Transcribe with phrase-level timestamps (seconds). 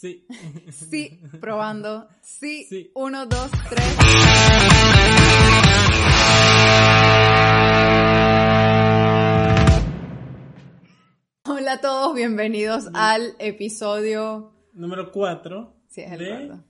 [0.00, 0.24] Sí.
[0.70, 2.06] Sí, probando.
[2.22, 2.66] Sí.
[2.68, 2.92] Sí.
[2.94, 3.96] Uno, dos, tres.
[11.42, 14.52] Hola a todos, bienvenidos al episodio.
[14.72, 15.74] Número 4.
[15.88, 16.28] Sí, es el de...
[16.28, 16.64] cuarto.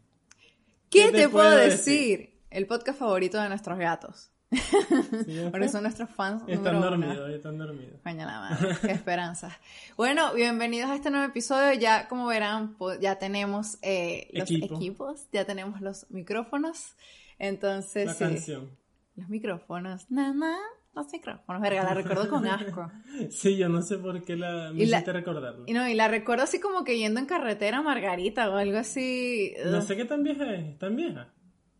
[0.89, 2.41] ¿Qué, te, puedo decir?
[2.49, 4.31] El podcast favorito de nuestros gatos.
[5.27, 6.43] Sí, Porque son nuestros fans.
[6.47, 8.01] Están dormidos, están dormidos.
[8.02, 9.59] Coño la madre, qué esperanza.
[9.97, 11.79] Bueno, bienvenidos a este nuevo episodio.
[11.79, 14.75] Ya, como verán, ya tenemos eh, los Equipo.
[14.77, 16.95] equipos, ya tenemos los micrófonos.
[17.39, 18.70] Entonces, La sí, canción.
[19.17, 20.11] los micrófonos.
[20.11, 20.56] Nada,
[20.95, 21.61] los micrófonos.
[21.62, 22.91] Verga, la recuerdo con asco.
[23.30, 25.64] Sí, yo no sé por qué la, me Y la- hiciste recordarlo.
[25.67, 28.78] Y no, y la recuerdo así como que yendo en carretera a Margarita o algo
[28.78, 29.53] así.
[29.67, 30.78] No sé qué tan vieja es.
[30.78, 31.28] ¿Tan vieja?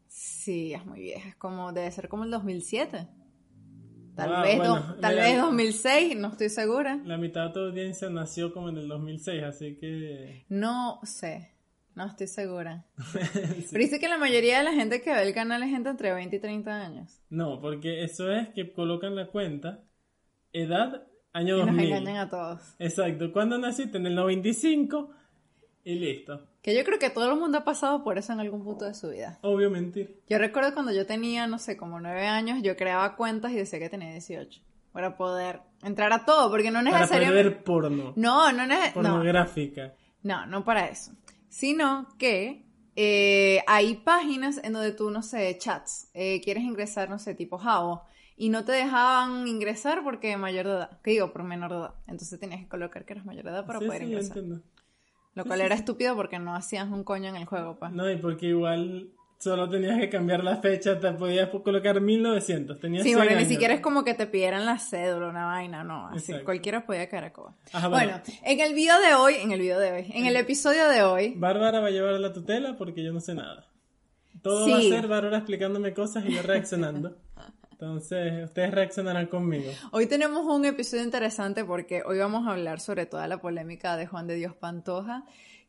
[0.09, 1.29] Sí, es muy vieja.
[1.29, 3.07] Es como, debe ser como el 2007.
[4.17, 7.01] Tal Ah, vez, bueno, do- tal vez 2006, no estoy segura.
[7.05, 10.45] La mitad de tu audiencia nació como en el 2006, así que...
[10.49, 11.53] No sé,
[11.95, 12.85] no estoy segura.
[13.71, 16.13] Pero dice que la mayoría de la gente que ve el canal es gente entre
[16.13, 17.21] 20 y 30 años.
[17.31, 19.85] No, porque eso es que colocan la cuenta,
[20.53, 21.87] edad, año Y nos 2000.
[21.93, 22.61] engañan a todos.
[22.81, 23.99] Exacto, ¿cuándo naciste?
[23.99, 25.11] En el 95
[25.93, 26.43] y listo.
[26.63, 28.95] Que yo creo que todo el mundo ha pasado por eso en algún punto de
[28.95, 29.39] su vida.
[29.43, 30.21] Obvio mentir.
[30.29, 33.79] Yo recuerdo cuando yo tenía, no sé, como 9 años, yo creaba cuentas y decía
[33.79, 34.61] que tenía 18.
[34.93, 37.43] Para poder entrar a todo, porque no Para necesariamente...
[37.43, 38.13] poder ver porno.
[38.17, 39.95] No, no, no, Pornográfica.
[40.23, 41.13] no, no para eso.
[41.49, 42.65] Sino que
[42.97, 47.59] eh, hay páginas en donde tú, no sé, chats, eh, quieres ingresar, no sé, tipo
[47.59, 48.03] Javo,
[48.37, 51.95] y no te dejaban ingresar porque mayor de edad, que digo, por menor de edad.
[52.07, 54.37] Entonces tenías que colocar que eras mayor de edad para Sí, poder sí, ingresar.
[54.39, 54.63] entiendo.
[55.39, 57.93] Lo cual era estúpido porque no hacías un coño en el juego, pues.
[57.93, 63.05] No, y porque igual solo tenías que cambiar la fecha, te podías colocar 1900, tenías
[63.05, 66.09] Sí, 100 porque ni siquiera es como que te pidieran la cédula, una vaina, no.
[66.09, 66.45] Así Exacto.
[66.45, 67.55] cualquiera podía caer a coba.
[67.73, 68.21] Ajá, bueno.
[68.25, 68.41] bueno.
[68.43, 71.35] en el video de hoy, en el video de hoy, en el episodio de hoy,
[71.37, 73.65] Bárbara va a llevar la tutela porque yo no sé nada.
[74.43, 74.73] Todo Sí.
[74.73, 77.17] va a ser Bárbara explicándome cosas y yo reaccionando.
[77.81, 79.71] Entonces, ustedes reaccionarán conmigo.
[79.93, 84.09] hoy tenemos un episodio interesante porque hoy vamos a hablar sobre toda la polémica de
[84.09, 85.25] Juan de Dios Pantoja.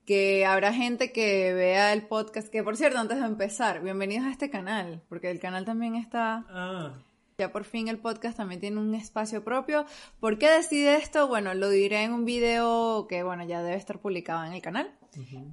[0.08, 4.32] Que habrá gente que vea el podcast, que por cierto, antes de empezar, bienvenidos a
[4.32, 6.94] este canal, porque el canal también está Ah,
[7.38, 9.86] Ya por fin el podcast también tiene un espacio propio.
[10.20, 11.28] ¿Por qué decide esto?
[11.28, 14.92] Bueno, lo diré en un video que, bueno, ya debe estar publicado en el canal.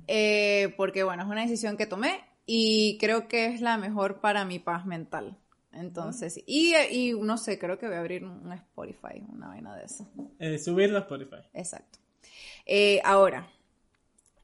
[0.06, 4.46] Eh, porque, bueno, es una decisión que tomé y creo que es la mejor para
[4.46, 5.36] mi paz mental.
[5.76, 9.84] Entonces, y, y no sé, creo que voy a abrir un Spotify, una vaina de
[9.84, 10.06] eso.
[10.38, 11.42] eh, subirlo a Spotify.
[11.52, 11.98] Exacto.
[12.64, 13.46] Eh, ahora,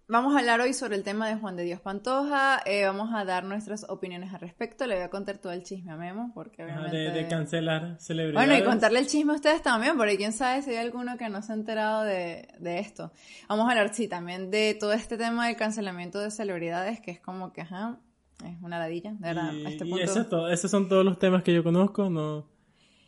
[0.08, 2.60] vamos a hablar hoy sobre el tema de Juan de Dios Pantoja.
[2.66, 4.86] eh, vamos a dar nuestras opiniones al respecto.
[4.86, 6.96] Le voy a contar todo el chisme a Memo, porque obviamente...
[6.96, 8.48] de, de cancelar celebridades.
[8.48, 11.28] Bueno, y contarle el chisme a ustedes también, porque quién sabe si hay alguno que
[11.30, 13.10] no se ha enterado de, de esto.
[13.48, 17.20] Vamos a hablar, sí, también de todo este tema del cancelamiento de celebridades, que es
[17.20, 17.98] como que, ajá,
[18.44, 20.26] es una ladilla, de verdad, Y, a este y punto.
[20.28, 20.48] todo.
[20.50, 22.08] Esos son todos los temas que yo conozco.
[22.10, 22.46] No,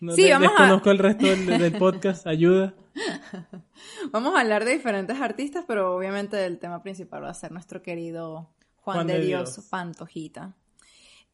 [0.01, 2.27] no Sí, de- vamos a- desconozco el resto del, del podcast.
[2.27, 2.75] Ayuda.
[4.13, 7.83] Vamos a hablar de diferentes artistas, pero obviamente el tema principal va a ser nuestro
[7.83, 10.55] querido Juan, de, Dios, Pantojita.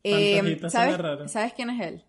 [0.03, 1.29] Eh, Pantojita ¿sabes, suena raro.
[1.29, 2.05] ¿Sabes quién es él?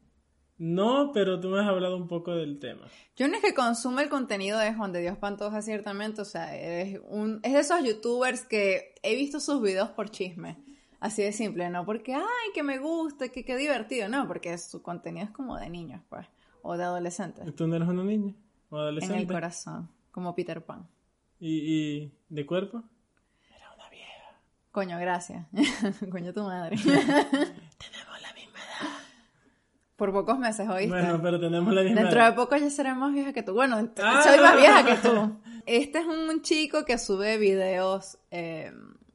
[0.57, 2.87] No, pero tú me has hablado un poco del tema.
[3.17, 6.55] Yo no es que consume el contenido de Juan de Dios Pantoja, ciertamente, o sea,
[6.55, 10.57] es, un, es de esos youtubers que he visto sus videos por chisme.
[11.01, 14.81] Así de simple, no porque, ay, que me gusta, que qué divertido, no, porque su
[14.81, 16.25] contenido es como de niños, pues,
[16.61, 18.33] o de adolescentes, ¿Tú no eres una niña?
[18.69, 19.17] ¿O en adolescente?
[19.19, 20.87] el corazón, como Peter Pan.
[21.39, 21.49] ¿Y,
[22.05, 22.83] y de cuerpo?
[24.71, 25.45] Coño, gracias.
[26.11, 26.77] Coño, tu madre.
[26.81, 28.89] Tenemos la misma edad.
[29.97, 30.87] Por pocos meses, ¿oíste?
[30.87, 33.53] Bueno, pero tenemos la misma Dentro de poco ya seré más vieja que tú.
[33.53, 34.21] Bueno, Ah.
[34.23, 35.37] soy más vieja que tú.
[35.65, 38.71] Este es un chico que sube videos eh,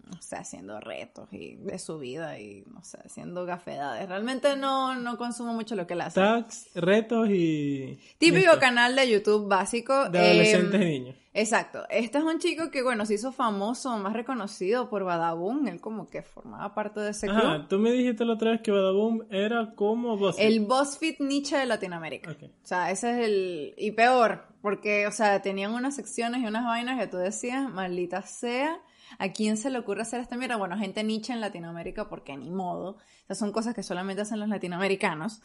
[0.06, 4.08] no sé, haciendo retos y de su vida y, no sé, haciendo gafedades.
[4.08, 6.20] Realmente no, no consumo mucho lo que él hace.
[6.20, 7.99] Tags, retos y...
[8.19, 8.61] Típico listo.
[8.61, 10.08] canal de YouTube básico.
[10.08, 11.17] De adolescentes eh, y niños.
[11.35, 11.85] Exacto.
[11.91, 15.67] Este es un chico que, bueno, se hizo famoso, más reconocido por Badaboom.
[15.69, 17.38] Él como que formaba parte de ese club.
[17.38, 20.37] Ajá, tú me dijiste la otra vez que Badaboom era como vos.
[20.38, 22.31] El BuzzFeed Nietzsche de Latinoamérica.
[22.31, 22.44] Ok.
[22.44, 23.75] O sea, ese es el...
[23.76, 28.23] Y peor, porque, o sea, tenían unas secciones y unas vainas que tú decías, maldita
[28.23, 28.81] sea,
[29.19, 30.56] ¿a quién se le ocurre hacer esta mierda?
[30.56, 32.91] Bueno, gente Nietzsche en Latinoamérica, porque ni modo.
[32.93, 35.41] O sea, son cosas que solamente hacen los latinoamericanos.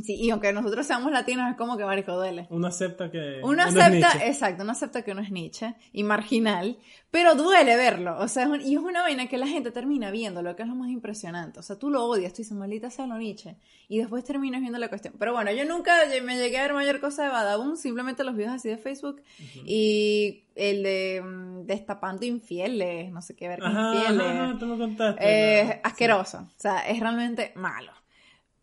[0.00, 2.46] Sí, y aunque nosotros seamos latinos, es como que marico duele.
[2.50, 3.40] Uno acepta que...
[3.42, 6.78] Uno acepta, exacto, uno acepta que uno es Nietzsche y marginal,
[7.10, 8.16] pero duele verlo.
[8.18, 10.62] O sea, es un- y es una vaina que la gente termina viendo, lo que
[10.62, 11.58] es lo más impresionante.
[11.60, 13.56] O sea, tú lo odias, tú dices, maldita sea lo Nietzsche,
[13.88, 15.14] y después terminas viendo la cuestión.
[15.18, 15.92] Pero bueno, yo nunca
[16.24, 19.20] me llegué a ver mayor cosa de Badaboom, simplemente los videos así de Facebook
[19.66, 24.26] y el de mm, Destapando Infieles, no sé qué ver con Ajá, infieles.
[24.26, 25.60] ajá, tú me contaste.
[25.60, 26.38] Es la- asqueroso.
[26.38, 27.92] O sea, es realmente malo.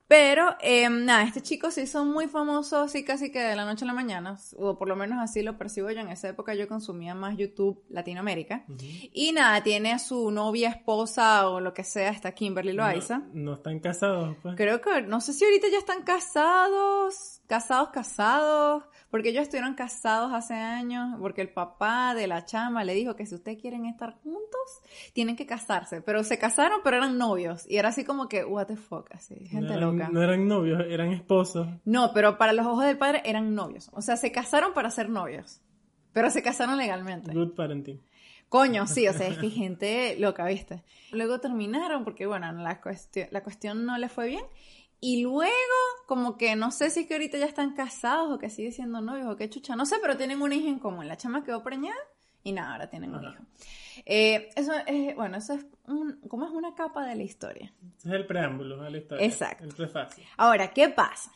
[0.10, 3.86] Pero, eh, nada, este chico se hizo muy famoso así casi que de la noche
[3.86, 6.00] a la mañana, o por lo menos así lo percibo yo.
[6.00, 8.66] En esa época yo consumía más YouTube Latinoamérica.
[9.14, 13.20] Y nada, tiene a su novia, esposa o lo que sea, está Kimberly Loaiza.
[13.20, 14.56] No, no están casados, pues.
[14.56, 20.32] Creo que, no sé si ahorita ya están casados, casados, casados, porque ellos estuvieron casados
[20.34, 24.14] hace años, porque el papá de la chama le dijo que si ustedes quieren estar
[24.22, 28.46] juntos, tienen que casarse, pero se casaron, pero eran novios, y era así como que,
[28.46, 30.10] what the fuck, así, gente no eran, loca.
[30.10, 31.68] No eran novios, eran esposos.
[31.86, 35.10] No, pero para los ojos del padre eran novios, o sea, se casaron para ser
[35.10, 35.60] novios,
[36.14, 37.34] pero se casaron legalmente.
[37.34, 38.00] Good parenting.
[38.48, 40.84] Coño, sí, o sea, es que gente loca, ¿viste?
[41.12, 44.44] Luego terminaron porque, bueno, la, cuestión, la cuestión no le fue bien.
[45.02, 45.52] Y luego,
[46.08, 49.00] como que no sé si es que ahorita ya están casados o que sigue siendo
[49.00, 51.08] novios o qué chucha, no sé, pero tienen una hija en común.
[51.08, 52.00] La chama quedó preñada
[52.44, 53.44] y nada, ahora tienen un hijo.
[54.06, 57.74] Eh, eso es, bueno, eso es un, como es una capa de la historia.
[57.98, 59.26] Es el preámbulo a la historia.
[59.26, 59.64] Exacto.
[59.64, 60.24] El prefacio.
[60.38, 61.32] Ahora, ¿qué pasa?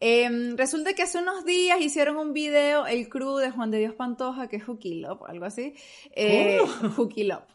[0.00, 3.94] Em, resulta que hace unos días hicieron un video el crew de Juan de Dios
[3.94, 5.74] Pantoja, que es Hooky algo así.
[6.16, 6.58] Eh,
[6.96, 7.44] Hooky Love.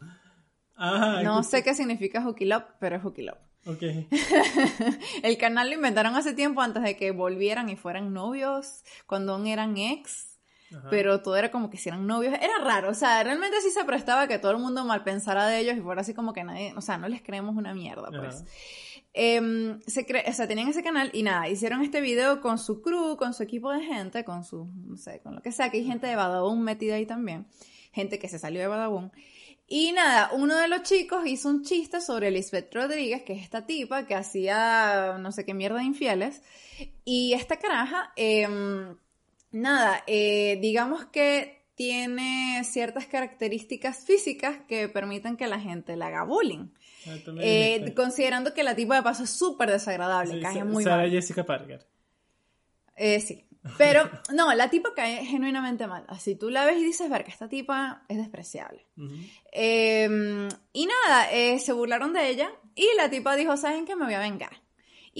[0.80, 3.26] Ah, No sé qué significa Hooky Love, pero es Hooky.
[3.68, 3.82] Ok.
[5.22, 9.46] El canal lo inventaron hace tiempo antes de que volvieran y fueran novios, cuando aún
[9.46, 10.38] eran ex,
[10.74, 10.88] Ajá.
[10.90, 12.34] pero todo era como que si eran novios.
[12.34, 15.60] Era raro, o sea, realmente sí se prestaba que todo el mundo mal pensara de
[15.60, 18.44] ellos y fuera así como que nadie, o sea, no les creemos una mierda, pues.
[19.14, 22.82] Em, se cre- o sea, tenían ese canal y nada, hicieron este video con su
[22.82, 25.78] crew, con su equipo de gente, con su, no sé, con lo que sea, que
[25.78, 27.46] hay gente de Badabun metida ahí también,
[27.92, 29.10] gente que se salió de Badabun.
[29.70, 33.66] Y nada, uno de los chicos hizo un chiste sobre Lisbeth Rodríguez, que es esta
[33.66, 36.40] tipa que hacía no sé qué mierda de infieles.
[37.04, 38.96] Y esta caraja, em,
[39.52, 46.24] nada, eh, digamos que tiene ciertas características físicas que permiten que la gente le haga
[46.24, 46.68] bullying.
[47.38, 51.10] Eh, considerando que la tipa de paso es súper desagradable, Sí, cae muy Sarah mal.
[51.10, 51.86] Jessica Parker.
[52.96, 53.44] Eh, sí.
[53.76, 56.04] Pero, no, la tipa cae genuinamente mal.
[56.08, 58.86] Así tú la ves y dices, ver que esta tipa es despreciable.
[59.52, 63.96] Eh, y nada, eh, se burlaron de ella y la tipa dijo, ¿saben qué?
[63.96, 64.62] Me voy a vengar.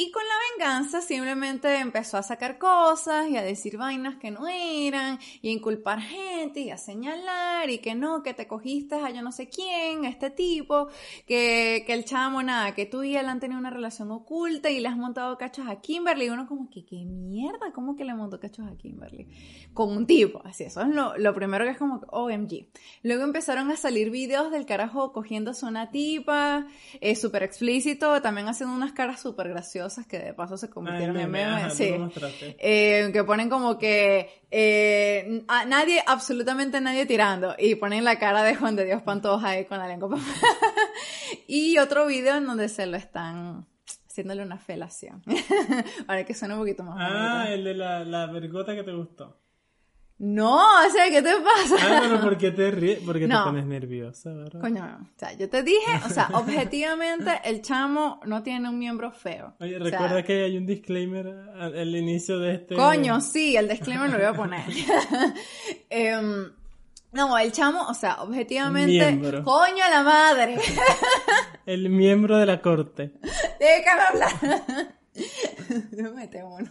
[0.00, 4.46] Y con la venganza simplemente empezó a sacar cosas y a decir vainas que no
[4.46, 9.10] eran y a inculpar gente y a señalar y que no, que te cogiste a
[9.10, 10.86] yo no sé quién, a este tipo,
[11.26, 14.78] que, que el chamo nada, que tú y él han tenido una relación oculta y
[14.78, 16.26] le has montado cachos a Kimberly.
[16.26, 17.72] Y uno como que, ¿qué mierda?
[17.74, 19.26] ¿Cómo que le montó cachos a Kimberly?
[19.74, 22.68] Con un tipo, así, eso es lo, lo primero que es como, OMG.
[23.02, 26.68] Luego empezaron a salir videos del carajo cogiéndose una tipa,
[27.00, 31.31] eh, súper explícito, también haciendo unas caras súper graciosas que de paso se convirtieron en
[31.31, 31.75] meme, memes.
[31.75, 31.94] sí.
[32.58, 37.54] Eh, que ponen como que eh, a nadie, absolutamente nadie tirando.
[37.59, 40.18] Y ponen la cara de Juan de Dios Pantoja ahí con la lengua.
[41.47, 43.66] y otro video en donde se lo están
[44.09, 45.23] haciéndole una felación.
[46.07, 47.52] Para que suene un poquito más Ah, bonito.
[47.54, 49.38] el de la, la vergota que te gustó.
[50.20, 51.76] No, o sea, ¿qué te pasa?
[51.80, 52.98] Ah, pero ¿por qué te ríes?
[53.06, 53.38] Porque No.
[53.44, 54.60] te pones nerviosa, ¿verdad?
[54.60, 59.12] Coño, o sea, yo te dije, o sea, objetivamente el chamo no tiene un miembro
[59.12, 59.54] feo.
[59.60, 62.75] Oye, O sea, recuerda que hay un disclaimer al, al inicio de este...
[62.75, 64.62] Coño, sí, el disclaimer lo voy a poner.
[65.90, 66.50] Em,
[67.12, 69.12] no, el chamo, o sea, objetivamente.
[69.12, 69.44] Miembro.
[69.44, 70.56] ¡Coño a la madre!
[71.66, 73.12] El miembro de la corte.
[73.60, 74.32] Déjame hablar.
[75.92, 76.70] No mete uno.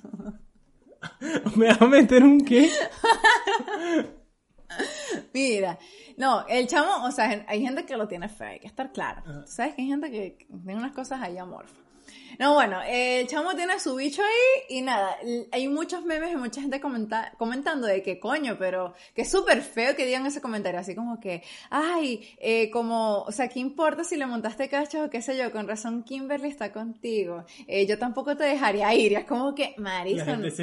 [1.56, 2.70] ¿Me vas a meter un qué?
[5.34, 5.80] Mira,
[6.18, 9.24] no, el chamo, o sea, hay gente que lo tiene feo, hay que estar claro.
[9.24, 11.87] Tú sabes que hay gente que tiene unas cosas ahí amorfas.
[12.40, 15.18] No, bueno, el chamo tiene su bicho ahí y nada,
[15.52, 19.62] hay muchos memes y mucha gente comenta- comentando de que coño, pero que es súper
[19.64, 24.04] feo que digan ese comentario, así como que, ay, eh, como, o sea, ¿qué importa
[24.04, 25.52] si le montaste cachos o qué sé yo?
[25.52, 27.44] Con razón Kimberly está contigo.
[27.68, 29.14] Eh, yo tampoco te dejaría ir.
[29.14, 29.74] Y es como que,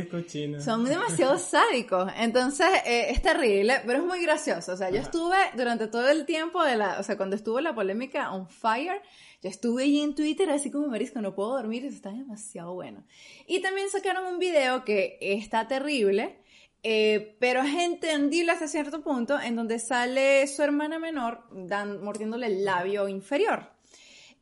[0.01, 0.61] es cochina.
[0.61, 2.13] son demasiado sádicos.
[2.19, 4.73] Entonces, eh, es terrible, pero es muy gracioso.
[4.73, 5.07] O sea, yo Ajá.
[5.07, 9.01] estuve durante todo el tiempo de la, o sea, cuando estuvo la polémica on fire,
[9.45, 13.05] yo estuve ahí en Twitter así como marisco, no puedo dormir, eso está demasiado bueno.
[13.47, 16.39] Y también sacaron un video que está terrible,
[16.83, 21.45] eh, pero es entendible hasta cierto punto, en donde sale su hermana menor
[22.01, 23.71] mordiéndole el labio inferior.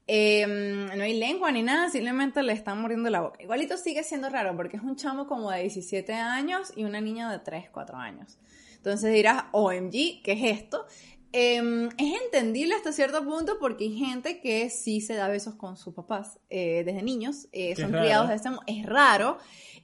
[0.06, 3.42] Eh, no hay lengua ni nada, simplemente le están mordiendo la boca.
[3.42, 7.28] Igualito sigue siendo raro porque es un chamo como de 17 años y una niña
[7.28, 8.38] de 3, 4 años.
[8.76, 10.86] Entonces dirás, OMG, ¿qué es esto?
[11.32, 15.76] Eh, es entendible hasta cierto punto porque hay gente que sí se da besos con
[15.76, 19.38] sus papás eh, desde niños, eh, son criados de este Es raro,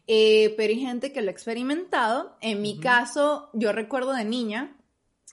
[0.06, 2.36] eh, pero hay gente que lo ha experimentado.
[2.40, 4.76] En mi caso, yo recuerdo de niña,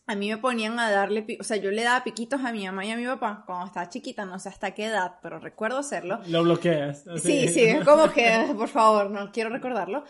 [0.07, 2.85] a mí me ponían a darle, o sea, yo le daba piquitos a mi mamá
[2.85, 6.19] y a mi papá cuando estaba chiquita, no sé hasta qué edad, pero recuerdo hacerlo.
[6.27, 7.07] Lo bloqueas.
[7.07, 7.47] así.
[7.47, 10.03] Sí, sí, es como que, por favor, no quiero recordarlo.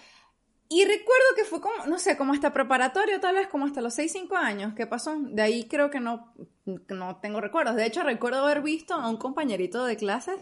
[0.67, 3.93] Y recuerdo que fue como, no sé, como hasta preparatorio, tal vez como hasta los
[3.93, 4.73] 6, 5 años.
[4.75, 5.15] ¿Qué pasó?
[5.19, 6.33] De ahí creo que no,
[6.65, 7.75] no tengo recuerdos.
[7.75, 10.39] De hecho, recuerdo haber visto a un compañerito de clases,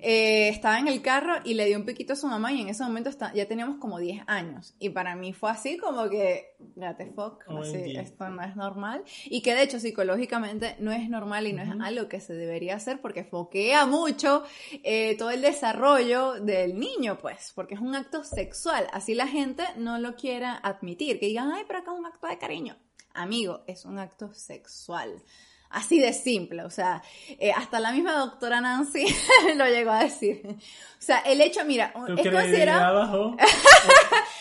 [0.00, 2.68] eh, estaba en el carro y le dio un piquito a su mamá y en
[2.68, 4.74] ese momento está, ya teníamos como 10 años.
[4.78, 6.56] Y para mí fue así como que,
[6.96, 9.04] te fuck, así, esto no es normal.
[9.26, 12.76] Y que de hecho psicológicamente no es normal y no es algo que se debería
[12.76, 14.44] hacer porque foquea mucho
[14.82, 18.86] eh, todo el desarrollo del niño, pues, porque es un acto sexual.
[18.92, 22.26] Así la gente no lo quiera admitir, que digan, ay, pero acá es un acto
[22.26, 22.76] de cariño.
[23.14, 25.22] Amigo, es un acto sexual.
[25.70, 27.02] Así de simple, o sea,
[27.38, 29.04] eh, hasta la misma doctora Nancy
[29.56, 30.40] lo llegó a decir.
[30.46, 30.56] O
[30.98, 33.36] sea, el hecho, mira, es considerado...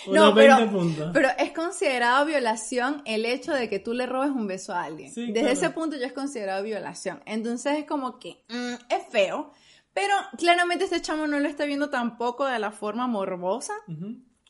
[0.07, 1.09] No, pero- 20 puntos.
[1.13, 5.13] Pero es considerado violación el hecho de que tú le robes un beso a alguien.
[5.13, 5.53] Sí, Desde claro.
[5.53, 7.21] ese punto ya es considerado violación.
[7.25, 9.51] Entonces es como que mm, es feo,
[9.93, 13.73] pero claramente este chamo no lo está viendo tampoco de la forma morbosa.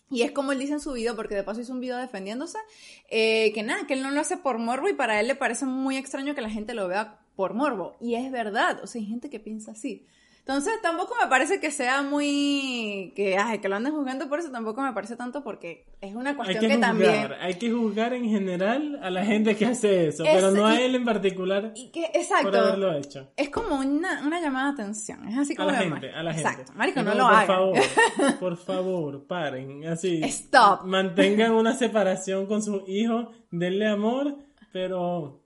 [0.10, 2.58] Y es como él dice en su video, porque de paso hizo un video defendiéndose,
[3.10, 5.66] eh, que nada, que él no lo hace por morbo y para él le parece
[5.66, 7.98] muy extraño que la gente lo vea por morbo.
[8.00, 10.06] Y es verdad, o sea, hay gente que piensa así.
[10.48, 14.50] Entonces tampoco me parece que sea muy, que, ay, que lo anden juzgando por eso,
[14.50, 17.28] tampoco me parece tanto porque es una Hay cuestión que que, juzgar, también...
[17.42, 20.80] hay que juzgar en general a la gente que hace eso, Es- pero no a
[20.80, 23.30] él en particular Y que, por exacto, haberlo hecho.
[23.36, 26.00] es como una, una llamada de atención, es así A como la normal.
[26.00, 26.72] gente, a la Exacto, gente.
[26.76, 27.48] marico, Es no lo por hagan.
[27.48, 27.78] favor,
[28.40, 30.22] por favor, paren, así.
[30.24, 30.86] Stop.
[30.86, 34.34] Mantengan una separación con sus hijos, denle amor,
[34.72, 35.42] pero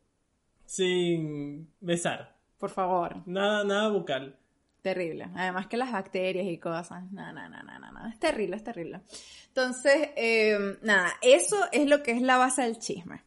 [0.66, 2.36] sin besar.
[2.60, 4.36] Por favor, Nada, nada bucal.
[4.82, 5.30] Terrible.
[5.36, 8.10] Además que las bacterias y cosas, nada, nada, nada, nada, nada.
[8.10, 9.02] Es terrible, es terrible.
[9.48, 13.22] Entonces, eh, nada, eso es lo que es la base del chisme.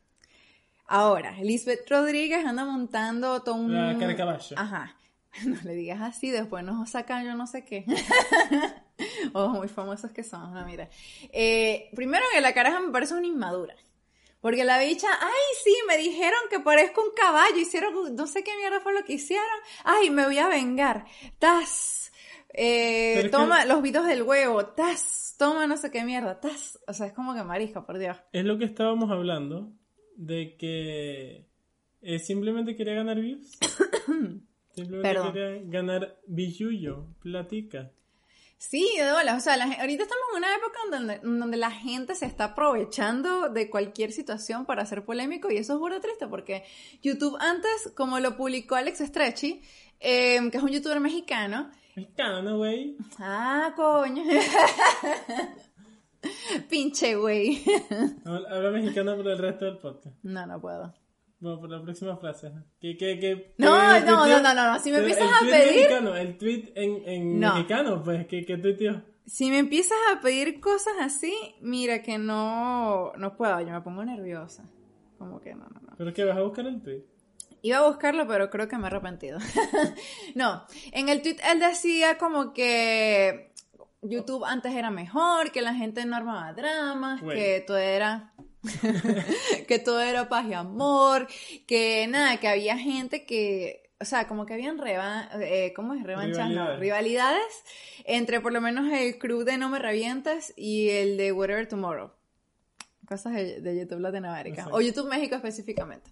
[0.87, 3.73] Ahora, Lisbeth Rodríguez anda montando todo un...
[3.73, 4.57] La caballo.
[4.59, 4.97] Ajá.
[5.45, 7.85] No le digas así, después nos sacan yo no sé qué.
[9.33, 10.89] oh, muy famosos que somos, no, mira.
[11.33, 13.75] Eh, primero que la caraja me parece una inmadura.
[14.45, 18.55] Porque la bicha, ay, sí, me dijeron que parezco un caballo, hicieron, no sé qué
[18.59, 19.47] mierda fue lo que hicieron.
[19.85, 21.07] Ay, me voy a vengar.
[21.39, 22.13] Tas.
[22.53, 24.67] Eh, toma que- los vitos del huevo.
[24.67, 25.35] Tas.
[25.39, 26.41] Toma no sé qué mierda.
[26.41, 26.79] Tas.
[26.87, 28.19] O sea, es como que marisco, por Dios.
[28.33, 29.73] Es lo que estábamos hablando,
[30.15, 31.47] de que
[32.03, 33.51] eh, simplemente quería ganar views.
[34.75, 35.33] simplemente Perdón.
[35.33, 37.93] quería ganar billuyo, platica.
[38.59, 39.37] Sí, de bolas.
[39.37, 43.49] O sea, la ahorita estamos en una época donde, donde la gente se está aprovechando
[43.49, 46.65] de cualquier situación para hacer polémico y eso es burda triste porque
[47.03, 49.61] YouTube antes, como lo publicó Alex Stretchy,
[50.01, 52.97] eh, que es un youtuber mexicano, Mexicano, güey.
[53.21, 54.25] Ah, coño.
[56.69, 57.63] Pinche güey.
[58.25, 60.17] Habla mexicano por el resto del podcast.
[60.25, 60.93] No, no puedo.
[61.41, 62.47] Bueno, por la próxima frase.
[62.49, 62.65] ajá.
[62.81, 64.79] Que, que, que, No, no, tuiteó- no, no, no, no.
[64.79, 67.55] Si me Pero empiezas el a pedir- Mexicano, el tweet en, en No.
[67.55, 69.03] mexicano, pues, que, que tuiteó.
[69.27, 74.05] Si me empiezas a pedir cosas así, mira que no, no puedo, yo me pongo
[74.05, 74.65] nerviosa.
[75.19, 75.95] Como que no, no, no.
[75.97, 77.03] Pero que vas a buscar el tweet.
[77.63, 79.39] Iba a buscarlo, pero creo que me he arrepentido.
[80.35, 83.53] no, en el tweet él decía como que
[84.03, 88.35] YouTube antes era mejor, que la gente no armaba dramas, que todo era
[89.69, 91.29] que todo era paz y amor,
[91.67, 96.03] que nada, que había gente que, o sea, como que habían reba, eh, ¿cómo es?
[96.03, 97.65] Revanchas, no, Rivalidades.
[98.05, 102.11] entre por lo menos el crew de No Me Revientas y el de Whatever Tomorrow.
[103.07, 104.77] Cosas de, de YouTube Latinoamérica, Exacto.
[104.77, 106.11] o YouTube México específicamente.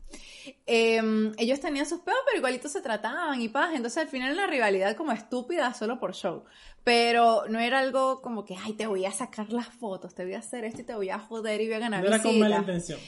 [0.66, 4.42] Eh, ellos tenían sus peos, pero igualitos se trataban y paz, entonces al final era
[4.42, 6.44] una rivalidad como estúpida solo por show,
[6.84, 10.34] pero no era algo como que, ay, te voy a sacar las fotos, te voy
[10.34, 12.38] a hacer esto y te voy a joder y voy a ganar No era con
[12.38, 12.98] mala intención.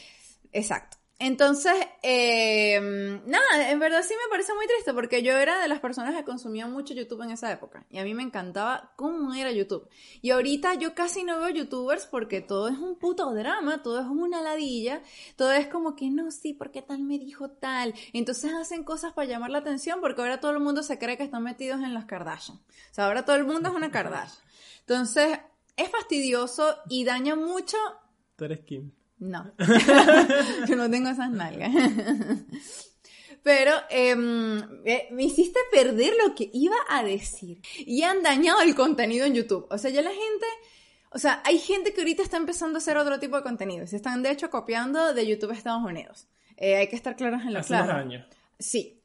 [0.53, 0.97] Exacto.
[1.21, 5.79] Entonces, eh, nada, en verdad sí me parece muy triste porque yo era de las
[5.79, 9.53] personas que consumían mucho YouTube en esa época y a mí me encantaba cómo era
[9.53, 9.89] YouTube.
[10.23, 14.07] Y ahorita yo casi no veo YouTubers porque todo es un puto drama, todo es
[14.07, 15.03] una ladilla,
[15.37, 17.95] todo es como que no, sí, ¿por qué tal me dijo tal?
[18.13, 21.23] Entonces hacen cosas para llamar la atención porque ahora todo el mundo se cree que
[21.23, 22.59] están metidos en las Kardashian.
[22.59, 24.45] O sea, ahora todo el mundo es una Kardashian.
[24.81, 25.39] Entonces,
[25.77, 27.77] es fastidioso y daña mucho
[28.37, 28.91] Tú eres Kim.
[29.25, 29.53] No.
[30.69, 31.73] Yo no tengo esas nalgas.
[33.43, 37.61] Pero em, eh, me hiciste perder lo que iba a decir.
[37.79, 39.67] Y han dañado el contenido en YouTube.
[39.71, 40.47] O sea, ya la gente...
[41.11, 43.87] O sea, hay gente que ahorita está empezando a hacer otro tipo de contenido.
[43.87, 46.27] Se están, de hecho, copiando de YouTube Estados Unidos.
[46.57, 48.01] Eh, hay que estar claros en lo Hace unos claro.
[48.01, 48.27] años.
[48.59, 49.01] Sí.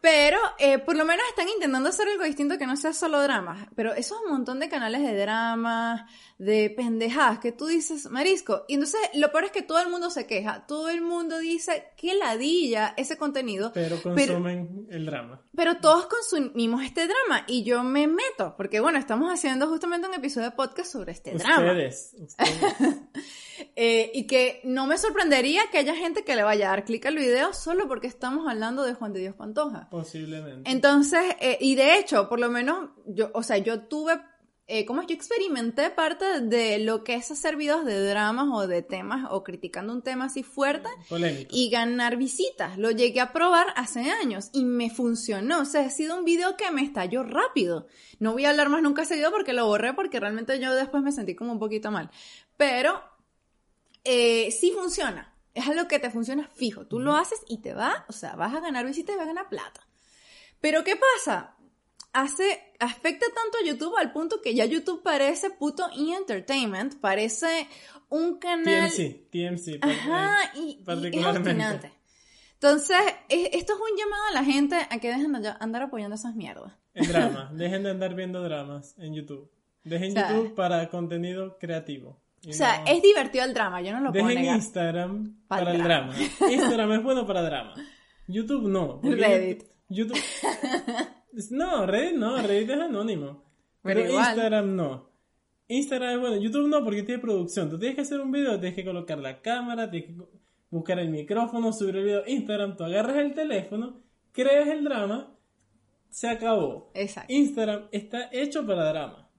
[0.00, 3.68] Pero eh, por lo menos están intentando hacer algo distinto que no sea solo dramas.
[3.76, 6.02] Pero eso es un montón de canales de dramas,
[6.38, 8.64] de pendejadas que tú dices, marisco.
[8.68, 10.66] Y entonces lo peor es que todo el mundo se queja.
[10.66, 13.72] Todo el mundo dice que ladilla ese contenido.
[13.72, 15.42] Pero consumen el drama.
[15.54, 20.14] Pero todos consumimos este drama y yo me meto, porque bueno, estamos haciendo justamente un
[20.14, 21.72] episodio de podcast sobre este drama.
[21.72, 22.16] Ustedes.
[23.76, 27.06] Eh, y que no me sorprendería que haya gente que le vaya a dar clic
[27.06, 29.88] al video solo porque estamos hablando de Juan de Dios Pantoja.
[29.90, 30.70] Posiblemente.
[30.70, 34.20] Entonces, eh, y de hecho, por lo menos, yo, o sea, yo tuve,
[34.66, 35.08] eh, ¿cómo es?
[35.08, 39.42] Yo experimenté parte de lo que es hacer videos de dramas o de temas o
[39.42, 41.50] criticando un tema así fuerte Polémico.
[41.52, 42.78] y ganar visitas.
[42.78, 45.60] Lo llegué a probar hace años y me funcionó.
[45.60, 47.88] O sea, ha sido un video que me estalló rápido.
[48.20, 51.02] No voy a hablar más nunca ese video porque lo borré porque realmente yo después
[51.02, 52.10] me sentí como un poquito mal.
[52.56, 53.02] Pero
[54.04, 55.34] eh, sí funciona.
[55.54, 56.86] Es algo que te funciona fijo.
[56.86, 59.28] Tú lo haces y te va, o sea, vas a ganar visitas y vas a
[59.28, 59.86] ganar plata.
[60.60, 61.56] Pero ¿qué pasa?
[62.12, 67.68] Hace, afecta tanto a YouTube al punto que ya YouTube parece puto e-entertainment, parece
[68.08, 68.90] un canal...
[68.90, 69.30] TMC.
[69.30, 69.78] TMC.
[69.84, 71.92] Ajá, y, y es obstinante.
[72.54, 76.16] Entonces, es- esto es un llamado a la gente a que dejen de andar apoyando
[76.16, 76.72] esas mierdas.
[76.94, 77.50] El drama.
[77.54, 79.50] Dejen de andar viendo dramas en YouTube.
[79.84, 82.19] Dejen O sea, YouTube para contenido creativo.
[82.48, 84.56] O sea, no- es divertido el drama, yo no lo puedo Dejen negar.
[84.56, 86.14] Instagram para el drama.
[86.14, 86.30] drama.
[86.52, 87.74] Instagram es bueno para drama.
[88.26, 89.00] YouTube no.
[89.02, 89.64] Reddit.
[89.88, 90.18] YouTube...
[91.50, 92.42] No, Reddit no.
[92.42, 93.44] Reddit es anónimo.
[93.82, 94.14] Pero Pero.
[94.14, 95.10] Instagram no.
[95.68, 96.36] Instagram es bueno.
[96.36, 97.70] YouTube no porque tiene producción.
[97.70, 100.24] Tú tienes que hacer un video, tienes que colocar la cámara, tienes que
[100.70, 102.22] buscar el micrófono, subir el video.
[102.26, 105.32] Instagram, tú agarras el teléfono, creas el drama,
[106.08, 106.90] se acabó.
[106.94, 107.32] Exacto.
[107.32, 109.30] Instagram está hecho para drama.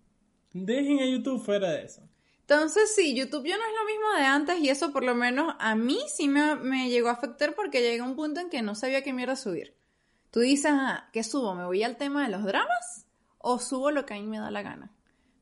[0.54, 2.08] Dejen a YouTube fuera de eso.
[2.52, 5.56] Entonces, sí, YouTube ya no es lo mismo de antes y eso por lo menos
[5.58, 8.62] a mí sí me, me llegó a afectar porque llegué a un punto en que
[8.62, 9.78] no sabía qué mierda subir.
[10.32, 11.56] Tú dices, ah, ¿qué subo?
[11.56, 13.08] ¿Me voy al tema de los dramas?
[13.38, 14.92] ¿O subo lo que a mí me da la gana?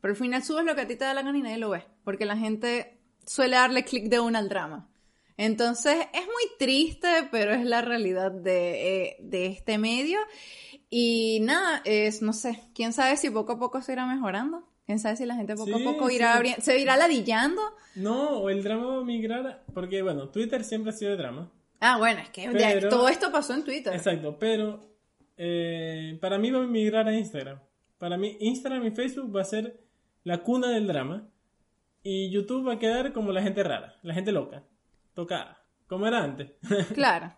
[0.02, 1.72] Pero al final subes lo que a ti te da la gana y nadie lo
[1.72, 4.88] ve, porque la gente suele darle clic de una al drama.
[5.36, 10.20] Entonces, es muy triste, pero es la realidad de, eh, de este medio.
[10.92, 14.70] Y nada, es, no sé, quién sabe si poco a poco se irá mejorando.
[14.90, 16.40] Quién sabe si la gente poco Sí, a poco irá sí.
[16.40, 17.62] abri- se irá ladillando.
[17.94, 21.52] No, o el drama va a migrar, porque bueno, Twitter siempre ha sido de drama.
[21.80, 22.48] Ah, bueno, es que
[22.90, 23.94] todo esto pasó en Twitter.
[23.94, 24.90] Exacto, pero
[25.38, 27.60] eh, para mí va a migrar a Instagram.
[28.00, 29.80] Para mí Instagram y Facebook va a ser
[30.24, 31.30] la cuna del drama
[32.02, 34.64] y YouTube va a quedar como la gente rara, la gente loca,
[35.14, 36.52] tocada, como era antes.
[36.96, 37.32] Claro.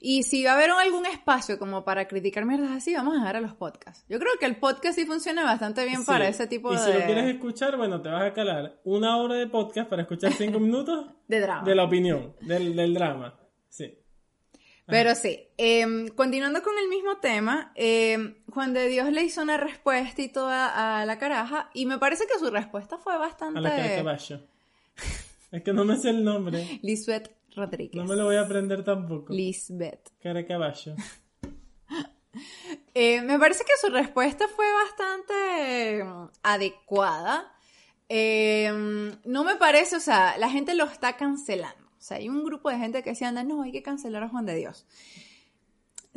[0.00, 3.36] Y si va a haber algún espacio como para criticar mierdas así, vamos a dejar
[3.36, 4.04] a los podcasts.
[4.08, 6.82] Yo creo que el podcast sí funciona bastante bien Sí, para ese tipo y de,
[6.82, 10.32] si lo quieres escuchar, bueno, te vas a calar una hora de podcast para escuchar
[10.32, 11.64] cinco minutos de drama.
[11.66, 13.38] de la opinión, del, del drama.
[13.68, 13.98] Sí.
[14.88, 19.56] Pero sí, em, continuando con el mismo tema, em, Juan de Dios le hizo una
[19.56, 23.60] respuesta y toda a la caraja, y me parece que su respuesta fue A bastante...
[23.60, 24.40] la cara de caballo.
[25.50, 26.78] Es que no me sé el nombre.
[26.82, 27.96] Lisbeth Rodríguez.
[27.96, 29.32] No me lo voy a aprender tampoco.
[29.32, 30.10] Lisbeth.
[30.22, 30.94] Cara de caballo.
[32.92, 37.50] Eh, me parece que su respuesta fue bastante mm, adecuada.
[38.08, 38.70] Eh,
[39.24, 41.86] no me parece, o sea, la gente lo está cancelando.
[41.86, 44.28] O sea, hay un grupo de gente que se anda, no, hay que cancelar a
[44.28, 44.86] Juan de Dios.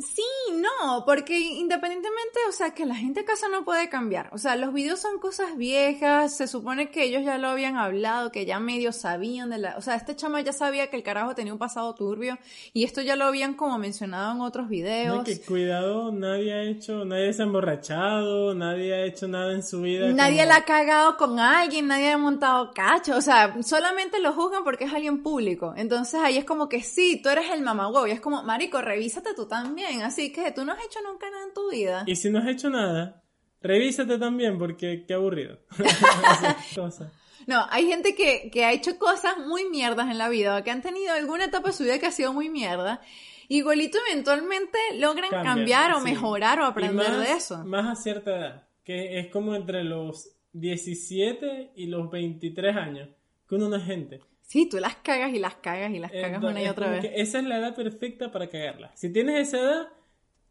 [0.00, 0.22] Sí,
[0.54, 4.30] no, porque independientemente, o sea, que la gente casa no puede cambiar.
[4.32, 8.32] O sea, los videos son cosas viejas, se supone que ellos ya lo habían hablado,
[8.32, 9.76] que ya medio sabían de la...
[9.76, 12.38] O sea, este chama ya sabía que el carajo tenía un pasado turbio
[12.72, 15.16] y esto ya lo habían como mencionado en otros videos.
[15.18, 19.62] No, que cuidado, nadie ha hecho, nadie se ha emborrachado, nadie ha hecho nada en
[19.62, 20.08] su vida.
[20.12, 24.32] Nadie como- la ha cagado con alguien, nadie ha montado cacho, o sea, solamente lo
[24.32, 25.74] juzgan porque es alguien público.
[25.76, 29.34] Entonces ahí es como que sí, tú eres el mamagüevo, y es como, marico, revísate
[29.34, 32.04] tú también, así que tú no has hecho nunca nada en tu vida.
[32.06, 33.22] Y si no has hecho nada,
[33.60, 35.58] revísate también porque qué aburrido.
[37.46, 40.70] No, hay gente que, que ha hecho cosas muy mierdas en la vida, o que
[40.70, 43.00] han tenido alguna etapa de su vida que ha sido muy mierda.
[43.48, 46.04] Igualito eventualmente logran Cambia, cambiar o sí.
[46.04, 47.64] mejorar o aprender más- de eso.
[47.64, 53.08] Más a cierta edad, que es como entre los 17 y los 23 años,
[53.50, 54.20] que uno no es gente.
[54.42, 57.04] Sí, tú las cagas y las cagas y las cagas Entonces, una y otra vez.
[57.14, 58.90] esa es la edad perfecta para cagarla.
[58.94, 59.88] Si tienes esa edad,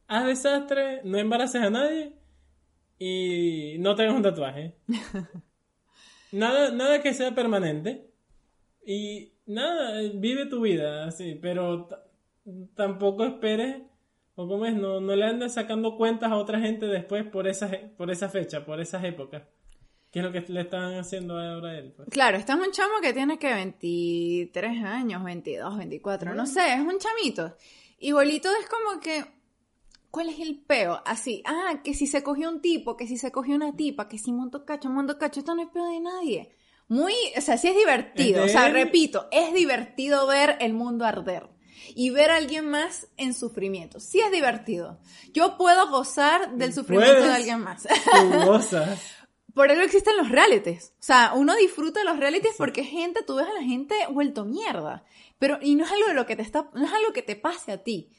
[0.08, 2.14] haz desastre, no embaraces a nadie
[3.00, 4.76] y no tengas un tatuaje.
[6.32, 8.10] nada, nada que sea permanente.
[8.86, 12.04] Y nada, vive tu vida así, pero ta-
[12.76, 13.82] tampoco esperes,
[14.36, 17.70] o como es, no, no le andes sacando cuentas a otra gente después por esa,
[17.98, 19.44] por esa fecha, por esas épocas.
[20.12, 21.94] Que es lo que le están haciendo ahora a él.
[21.96, 22.10] pues.
[22.10, 26.80] Claro, este es un chamo que tiene que 23 años, 22, 24, no sé, es
[26.80, 27.56] un chamito.
[28.00, 29.24] Igualito es como que,
[30.10, 31.02] ¿cuál es el peo?
[31.06, 34.18] Así, ah, que si se cogió un tipo, que si se cogió una tipa, que
[34.18, 36.56] si monto cacho, monto cacho, esto no es peo de nadie.
[36.88, 38.74] Muy, o sea, sí es divertido, Es o sea, él.
[38.74, 41.48] repito, es divertido ver el mundo arder.
[41.96, 44.00] Y ver a alguien más en sufrimiento.
[44.00, 45.00] Sí es divertido.
[45.34, 47.84] Yo puedo gozar del sufrimiento de alguien más.
[47.84, 49.00] Tú gozas.
[49.60, 50.94] Por eso existen los realities.
[51.02, 54.46] O sea, uno disfruta de los realities porque gente, tú ves a la gente vuelto
[54.46, 55.04] mierda.
[55.38, 57.36] Pero, y no es algo de lo que te está, no es algo que te
[57.36, 58.10] pase a ti.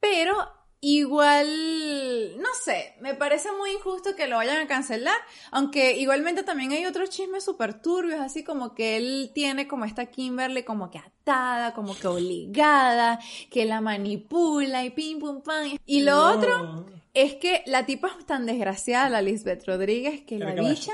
[0.00, 0.34] Pero
[0.80, 5.18] igual, no sé, me parece muy injusto que lo vayan a cancelar,
[5.50, 10.06] aunque igualmente también hay otros chismes súper turbios, así como que él tiene como esta
[10.06, 15.76] Kimberly como que atada, como que obligada, que la manipula y pim pum pam.
[15.84, 16.38] Y lo No.
[16.38, 20.92] otro es que la tipa es tan desgraciada, la Lisbeth Rodríguez, que la bicha,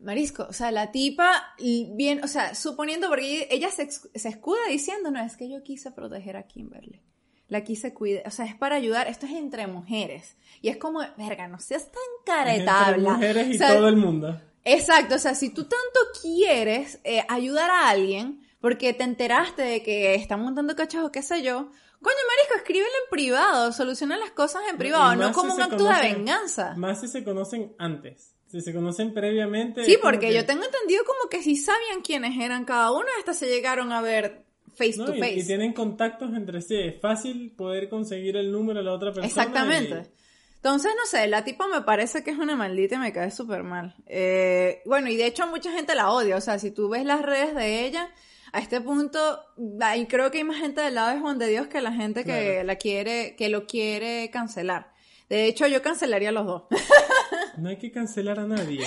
[0.00, 5.20] marisco, o sea, la tipa, bien, o sea, suponiendo, porque ella se, escuda diciendo, no,
[5.20, 7.00] es que yo quise proteger a Kimberly.
[7.48, 10.36] La quise cuidar, o sea, es para ayudar, esto es entre mujeres.
[10.62, 13.12] Y es como, verga, no seas tan Entre caretabla.
[13.12, 14.40] mujeres y O sea, todo el mundo.
[14.64, 19.82] Exacto, o sea, si tú tanto quieres eh, ayudar a alguien porque te enteraste de
[19.82, 21.70] que está montando cachos o qué sé yo,
[22.02, 25.84] coño, marisco, escríbelo en privado, soluciona las cosas en privado, no como si un acto
[25.84, 26.74] de venganza.
[26.76, 28.34] Más si se conocen antes.
[28.48, 29.84] Si se conocen previamente.
[29.84, 33.32] Sí, porque que- yo tengo entendido como que si sabían quiénes eran cada uno, hasta
[33.32, 34.44] se llegaron a ver
[34.76, 35.06] face ¿no?
[35.06, 35.34] to Y- face.
[35.38, 36.76] Y, tienen contactos entre sí.
[36.78, 39.26] Es fácil poder conseguir el número de la otra persona.
[39.26, 40.10] Exactamente.
[40.56, 43.62] Entonces, no sé, la tipa me parece que es una maldita y me cae súper
[43.64, 43.96] mal.
[44.06, 46.36] Eh, bueno, y de hecho mucha gente la odia.
[46.36, 48.10] O sea, si tú ves las redes de ella,
[48.52, 49.18] a este punto,
[49.80, 52.24] ahí creo que hay más gente del lado de Juan de Dios que la gente
[52.24, 52.64] que Claro.
[52.64, 54.92] la quiere, que lo quiere cancelar.
[55.28, 56.62] De hecho, yo cancelaría a los dos.
[57.58, 58.80] No hay que cancelar a nadie.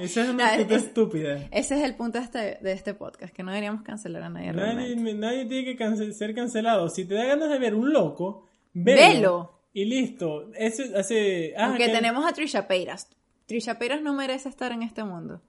[0.00, 1.48] Esa es No, una actitud es- estúpida.
[1.50, 4.52] Ese es el punto de este, de este podcast, que no deberíamos cancelar a nadie.
[4.52, 6.90] Nadie, nadie tiene que cance- ser cancelado.
[6.90, 9.00] Si te da ganas de ver un loco, velo.
[9.00, 9.60] Velo.
[9.72, 10.50] Y listo.
[10.54, 11.54] Eso hace.
[11.56, 13.08] ah, Aunque que- tenemos a Trisha Peiras.
[13.46, 15.40] Trisha Peiras no merece estar en este mundo.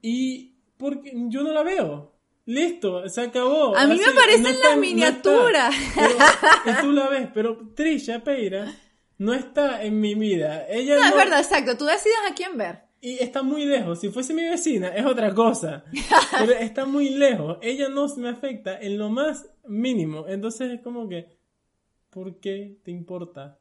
[0.00, 2.12] Y porque yo no la veo.
[2.48, 3.76] Listo, se acabó.
[3.76, 5.74] A mí me aparecen no las no miniaturas.
[6.64, 8.74] y tú la ves, pero Trisha Peira
[9.18, 10.66] no está en mi vida.
[10.66, 11.76] Ella No, no, es verdad, exacto.
[11.76, 12.84] Tú decides a quién ver.
[13.02, 14.00] Y está muy lejos.
[14.00, 15.84] Si fuese mi vecina, es otra cosa.
[16.38, 17.58] Pero está muy lejos.
[17.60, 20.24] Ella no me afecta en lo más mínimo.
[20.26, 21.28] Entonces es como que,
[22.08, 23.58] ¿por qué te importa?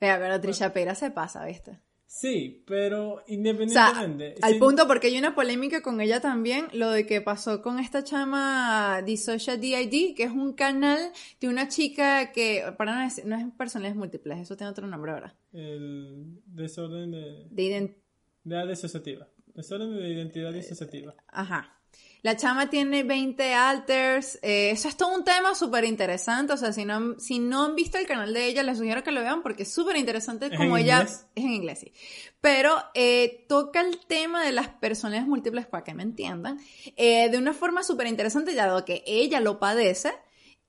[0.00, 1.82] Vea, pero Trisha Peiras se pasa, ¿viste?
[2.14, 4.34] Sí, pero O sea, independientemente.
[4.42, 8.04] al punto, porque hay una polémica con ella también, lo de que pasó con esta
[8.04, 10.98] chama Disocial DID, que es un canal
[11.40, 15.12] de una chica que, para no decir, no es personalidades múltiples, eso tiene otro nombre
[15.12, 17.96] ahora, El desorden de, de ident-
[18.44, 19.26] de edad disociativa.
[19.54, 21.14] Desorden de identidad disociativa.
[21.28, 21.78] Ajá.
[22.22, 24.38] La chama tiene 20 alters.
[24.42, 26.52] eh, eso es todo un tema súper interesante.
[26.52, 29.02] O sea, si no, han- si no han visto el canal de ella, les sugiero
[29.02, 30.98] que lo vean porque es súper interesante ¿Es como ella.
[31.00, 31.26] inglés?
[31.34, 31.92] Es en inglés, sí.
[32.40, 36.60] Pero eh, toca el tema de las personalidades múltiples, para que me entiendan,
[36.96, 40.12] eh, de una forma súper interesante, dado que ella lo padece.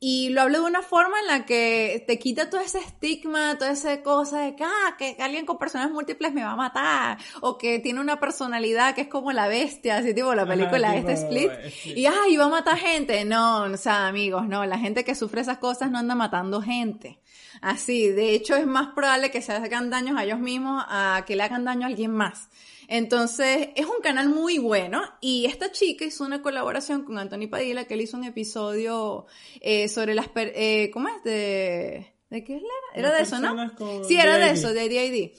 [0.05, 3.71] Y lo hablo de una forma en la que te quita todo ese estigma, toda
[3.71, 7.57] esa cosa de que, ah, que alguien con personas múltiples me va a matar, o
[7.57, 11.15] que tiene una personalidad que es como la bestia, así tipo la película Ajá, este
[11.15, 11.97] tipo, Split, eh, Split.
[11.97, 13.23] y ay, va a matar gente.
[13.23, 17.21] No, o sea, amigos, no, la gente que sufre esas cosas no anda matando gente.
[17.61, 21.37] Así, de hecho es más probable que se hagan daños a ellos mismos a que
[21.37, 22.49] le hagan daño a alguien más.
[22.95, 27.86] Entonces, es un canal muy bueno y esta chica hizo una colaboración con Anthony Padilla
[27.86, 29.25] que él hizo un episodio
[29.62, 30.27] eh, sobre las...
[30.27, 31.23] per- eh, ¿Cómo es?
[31.23, 32.13] De...
[32.29, 32.65] ¿De qué era?
[32.93, 34.06] Era Las de eso, ¿no?
[34.08, 35.32] Sí, era de eso, de DID.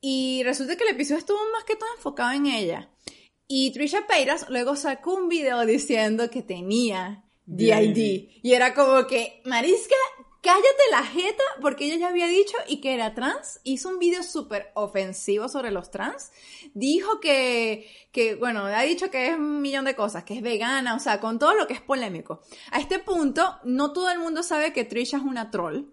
[0.00, 2.90] Y resulta que el episodio estuvo más que todo enfocado en ella.
[3.46, 7.94] Y Trisha Paytas luego sacó un video diciendo que tenía DID.
[7.94, 8.28] DID.
[8.42, 9.94] Y era como que, Marisca,
[10.40, 13.60] cállate la jeta, porque ella ya había dicho y que era trans.
[13.64, 16.30] Hizo un video súper ofensivo sobre los trans.
[16.74, 20.94] Dijo que, que, bueno, ha dicho que es un millón de cosas, que es vegana,
[20.94, 22.40] o sea, con todo lo que es polémico.
[22.70, 25.84] A este punto, no todo el mundo sabe que Trisha es una troll.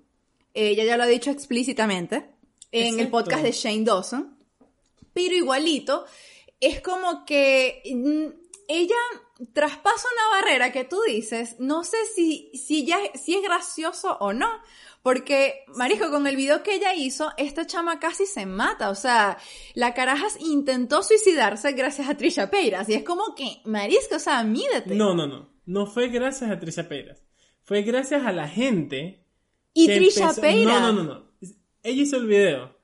[0.53, 2.29] Ella ya lo ha dicho explícitamente
[2.71, 4.37] en el podcast de Shane Dawson.
[5.13, 6.05] Pero igualito,
[6.59, 8.25] es como que mm,
[8.67, 8.95] ella
[9.53, 14.33] traspasa una barrera que tú dices, no sé si, si, ya, si es gracioso o
[14.33, 14.47] no.
[15.03, 18.89] Porque, Marisco, con el video que ella hizo, esta chama casi se mata.
[18.89, 19.37] O sea,
[19.75, 22.89] la carajas intentó suicidarse gracias a Trisha Paytas.
[22.89, 24.95] Y es como que, Marisco, o sea, mídete.
[24.95, 25.49] No, no, no.
[25.67, 27.21] No fue gracias a Trisha Paytas.
[27.63, 29.23] Fue gracias a la gente.
[29.73, 30.81] y Trisha empezó- Paytas.
[30.81, 31.25] No, no, no, no.
[31.83, 32.75] Ella hizo el video.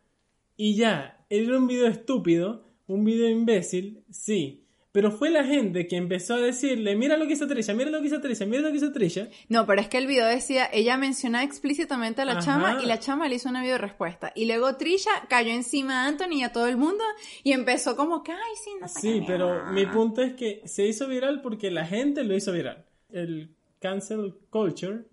[0.58, 1.26] Y ya.
[1.30, 2.68] Era un video estúpido.
[2.86, 4.04] Un video imbécil.
[4.12, 4.61] Sí.
[4.94, 8.02] Pero fue la gente que empezó a decirle, mira lo que hizo Trisha, mira lo
[8.02, 9.30] que hizo Trisha, mira lo que hizo Trisha.
[9.48, 12.42] No, pero es que el video decía, ella mencionaba explícitamente a la Ajá.
[12.42, 14.34] chama y la chama le hizo una video respuesta.
[14.36, 17.04] Y luego Trisha cayó encima de Anthony y a todo el mundo
[17.44, 19.72] y empezó como que, ay, sí, no sé Sí, pero mierda".
[19.72, 22.86] mi punto es que se hizo viral porque la gente lo hizo viral.
[23.14, 25.06] El cancel culture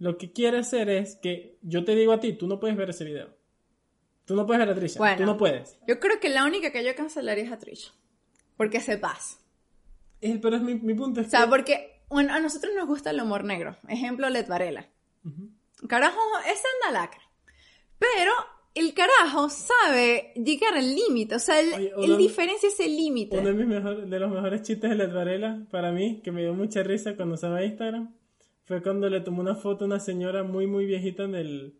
[0.00, 2.90] lo que quiere hacer es que yo te digo a ti, tú no puedes ver
[2.90, 3.28] ese video.
[4.24, 5.16] Tú no puedes ver a Trisha, Bueno.
[5.18, 5.78] tú no puedes.
[5.86, 7.92] Yo creo que la única que yo cancelaría es a Trisha.
[8.60, 9.38] Porque se pasa.
[10.20, 11.48] Es- pero es mi, mi punto es O sea, que...
[11.48, 13.74] porque, bueno, a nosotros nos gusta el humor negro.
[13.88, 14.86] Ejemplo, Led Varela.
[15.88, 17.22] Carajo, ese anda lacra.
[17.98, 18.32] Pero
[18.74, 21.36] el carajo sabe llegar al límite.
[21.36, 23.38] O sea, él, Oye, uno- diferencia ese límite.
[23.38, 26.42] Uno de, mis mejor- de los mejores chistes de Led Varela, para mí, que me
[26.42, 28.14] dio mucha risa cuando estaba en Instagram,
[28.66, 31.74] fue cuando le tomó una foto a una señora muy, muy viejita en, el,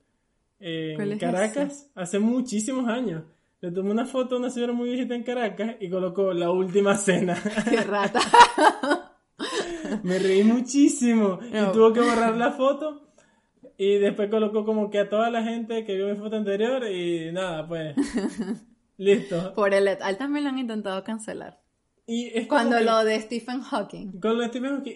[0.58, 3.22] ¿Cuál en es Caracas, hace muchísimos años.
[3.60, 6.96] Le tomó una foto a una señora muy viejita en Caracas y colocó la última
[6.96, 7.36] cena.
[7.68, 8.20] Qué rata.
[10.02, 11.68] me reí muchísimo No.
[11.68, 13.06] y tuvo que borrar la foto.
[13.76, 17.32] Y después colocó como que a toda la gente que vio mi foto anterior y
[17.32, 17.94] nada, pues.
[18.98, 19.54] Listo.
[19.54, 20.02] Por el Led.
[20.02, 21.60] A él también lo han intentado cancelar.
[22.06, 24.20] Y es Cuando que- lo de Stephen Hawking.
[24.20, 24.94] Con lo de Stephen Hawking.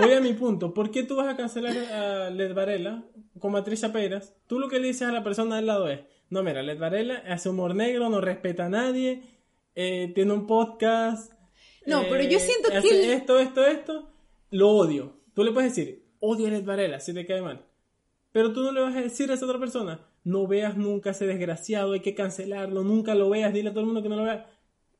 [0.00, 0.72] Voy a mi punto.
[0.72, 3.04] ¿Por qué tú vas a cancelar a Led Varela
[3.38, 4.34] como a Trisha Paytas?
[4.46, 6.00] Tú lo que le dices a la persona al lado es:
[6.34, 9.22] No, mira, Led Varela hace humor negro, no respeta a nadie,
[9.76, 11.32] eh, tiene un podcast.
[11.86, 14.10] No, pero yo siento que hace Esto, esto, esto.
[14.50, 15.20] Lo odio.
[15.32, 17.64] Tú le puedes decir: Odio a Led Varela si te cae mal.
[18.32, 21.12] Pero tú no le vas a decir a esa otra persona: No veas nunca a
[21.12, 24.16] ese desgraciado, hay que cancelarlo, nunca lo veas, dile a todo el mundo que no
[24.16, 24.50] lo vea.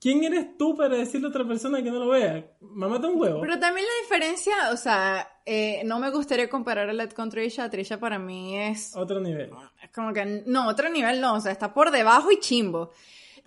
[0.04, 2.44] ¿Quién eres tú para decirle a otra persona que no lo vea?
[2.60, 3.40] Mamá, un huevo.
[3.40, 7.70] Pero también la diferencia, o sea, eh, no me gustaría comparar a Led con Trisha.
[7.70, 9.50] Trisha para mí es, Otro nivel.
[9.82, 12.90] es como que, no, otro nivel no, o sea, está por debajo y chimbo.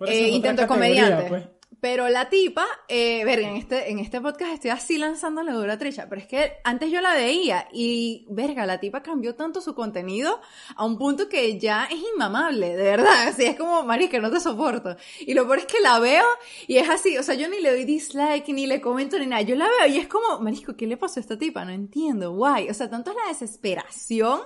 [0.04, 1.28] Eh, intento comediante.
[1.28, 1.44] pues.
[1.80, 5.78] Pero la tipa, eh, verga, en este, en este podcast estoy así lanzándole duro a
[5.78, 9.76] Trisha, pero es que antes yo la veía y, verga, la tipa cambió tanto su
[9.76, 10.40] contenido
[10.74, 14.40] a un punto que ya es inmamable, de verdad, así es como, marica, no te
[14.40, 14.96] soporto.
[15.20, 16.24] Y lo peor es que la veo
[16.66, 19.42] y es así, o sea, yo ni le doy dislike, ni le comento, ni nada,
[19.42, 21.64] yo la veo y es como, marisco, ¿qué le pasó a esta tipa?
[21.64, 24.40] No entiendo, guay, o sea, tanto es la desesperación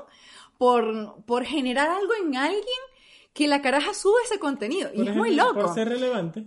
[0.59, 2.63] por, por generar algo en alguien
[3.33, 5.55] que la caraja sube ese contenido y es muy loco.
[5.55, 6.47] Por ser relevante.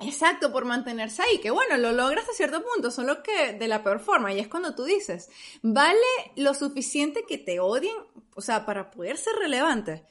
[0.00, 3.82] Exacto, por mantenerse ahí, que bueno, lo logra hasta cierto punto, solo que de la
[3.82, 5.28] peor forma, y es cuando tú dices,
[5.60, 5.98] ¿vale
[6.36, 7.96] lo suficiente que te odien?
[8.36, 10.04] O sea, para poder ser relevante.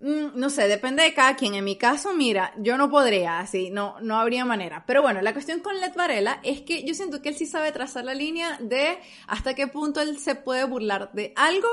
[0.00, 1.54] Mm, no sé, depende de cada quien.
[1.54, 4.84] En mi caso, mira, yo no podría, así, no, no habría manera.
[4.86, 7.70] Pero bueno, la cuestión con Led Varela es que yo siento que él sí sabe
[7.70, 8.98] trazar la línea de
[9.28, 11.68] hasta qué punto él se puede burlar de algo.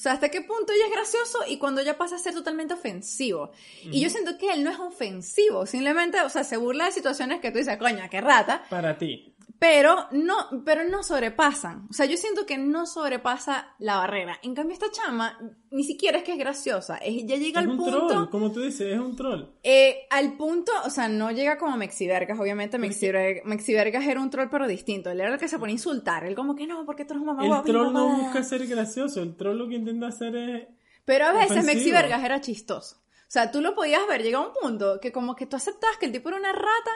[0.00, 2.72] O sea, hasta qué punto ya es gracioso y cuando ya pasa a ser totalmente
[2.72, 3.52] ofensivo.
[3.82, 7.42] Y yo siento que él no es ofensivo, simplemente, o sea, se burla de situaciones
[7.42, 8.62] que tú dices, coña, qué rata.
[8.70, 9.34] Para ti.
[9.60, 11.86] Pero no, pero no sobrepasan.
[11.90, 14.38] O sea, yo siento que no sobrepasa la barrera.
[14.42, 15.38] En cambio, esta chama
[15.70, 16.96] ni siquiera es que es graciosa.
[16.96, 18.06] Es, ya llega Es al un punto.
[18.06, 19.44] troll, como tú dices, es un troll.
[19.62, 22.40] eh, al punto, o sea, no llega como Mexivergas.
[22.40, 25.10] Obviamente, Mexivergas, Mexivergas era un troll, pero distinto.
[25.10, 26.24] Él era el que se pone a insultar.
[26.24, 28.16] Él, como que no, porque tú eres mamá El troll no mamá".
[28.22, 30.68] busca ser gracioso, el troll lo que intenta hacer es...
[31.04, 31.74] Pero a veces ofensivo.
[31.74, 32.96] Mexivergas era chistoso.
[32.96, 36.06] O sea, tú lo podías ver, llega un punto que como que tú aceptabas que
[36.06, 36.90] el tipo era una rata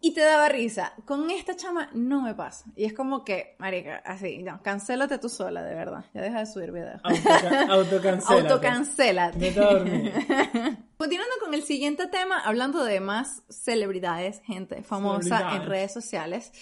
[0.00, 0.92] y te daba risa.
[1.04, 2.66] Con esta chama no me pasa.
[2.76, 6.04] Y es como que, marica, así, no, cancélate tú sola, de verdad.
[6.14, 7.00] Ya deja de subir videos.
[7.04, 8.48] Autoca autocancélate.
[8.48, 9.38] Autocancélate.
[9.38, 10.12] Vete a dormir.
[10.96, 15.60] Continuando con el siguiente tema, hablando de más celebridades, gente famosa Celebridades.
[15.62, 16.52] en redes sociales,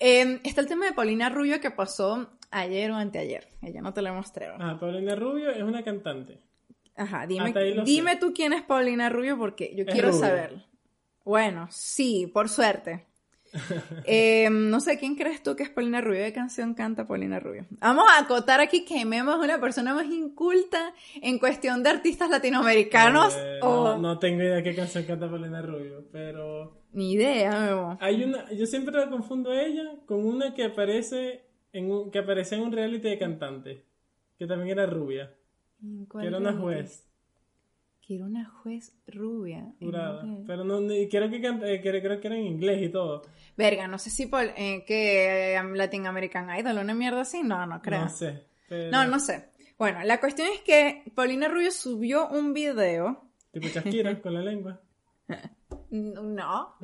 [0.00, 3.46] eh, está el tema de Paulina Rubio que pasó ayer o anteayer.
[3.62, 4.48] Ella no te lo mostré.
[4.58, 6.40] Ah, Paulina Rubio es una cantante.
[6.96, 7.52] Ajá, dime,
[7.84, 8.18] dime sé.
[8.18, 10.62] tú quién es Paulina Rubio porque yo Es quiero saberlo.
[11.24, 13.06] Bueno, sí, por suerte.
[14.04, 16.24] Eh, no sé, ¿quién crees tú que es Paulina Rubio?
[16.24, 17.66] ¿Qué canción canta Paulina Rubio?
[17.80, 22.28] Vamos a acotar aquí que Memo es una persona más inculta en cuestión de artistas
[22.30, 23.34] latinoamericanos.
[23.36, 23.84] Eh, o...
[23.84, 26.82] no, no tengo idea qué canción canta Paulina Rubio, pero...
[26.92, 27.96] Ni idea, Memo.
[28.00, 28.50] Hay una...
[28.52, 32.64] Yo siempre la confundo a ella con una que aparece en un, que aparecía en
[32.64, 33.84] un reality de cantante,
[34.38, 35.34] que también era rubia,
[36.08, 37.08] ¿Cuál que era una juez.
[38.06, 39.72] Que era una juez rubia.
[39.80, 42.88] un- Pero no, ni- creo que, canta- eh, creo, creo que era en inglés y
[42.90, 43.22] todo.
[43.56, 47.42] Verga, no sé si por, eh, que eh, Latin American Idol, una mierda así.
[47.42, 48.00] No, no creo.
[48.02, 48.44] No sé.
[48.68, 49.48] pero- No, no sé.
[49.78, 53.24] Bueno, la cuestión es que Paulina Rubio subió un video.
[53.52, 54.80] Tipo Shakira con la lengua.
[55.90, 56.76] No.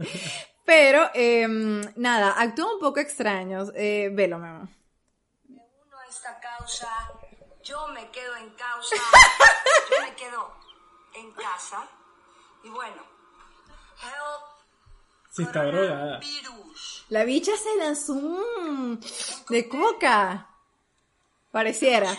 [0.65, 3.73] Pero, em, nada, actúa un poco extraños.
[3.75, 4.69] Eh, velo, Memo.
[5.49, 5.57] me
[5.87, 6.89] uno a esta causa,
[7.63, 8.97] yo me quedo en causa,
[9.91, 10.60] yo me quedo
[11.21, 11.87] en casa.
[12.65, 13.03] Y bueno,
[14.03, 14.51] help
[15.31, 16.19] Sí, está drogada.
[16.19, 17.05] virus.
[17.09, 19.01] La bicha se lanzó un
[19.49, 20.49] de coca.
[21.53, 22.13] Pareciera.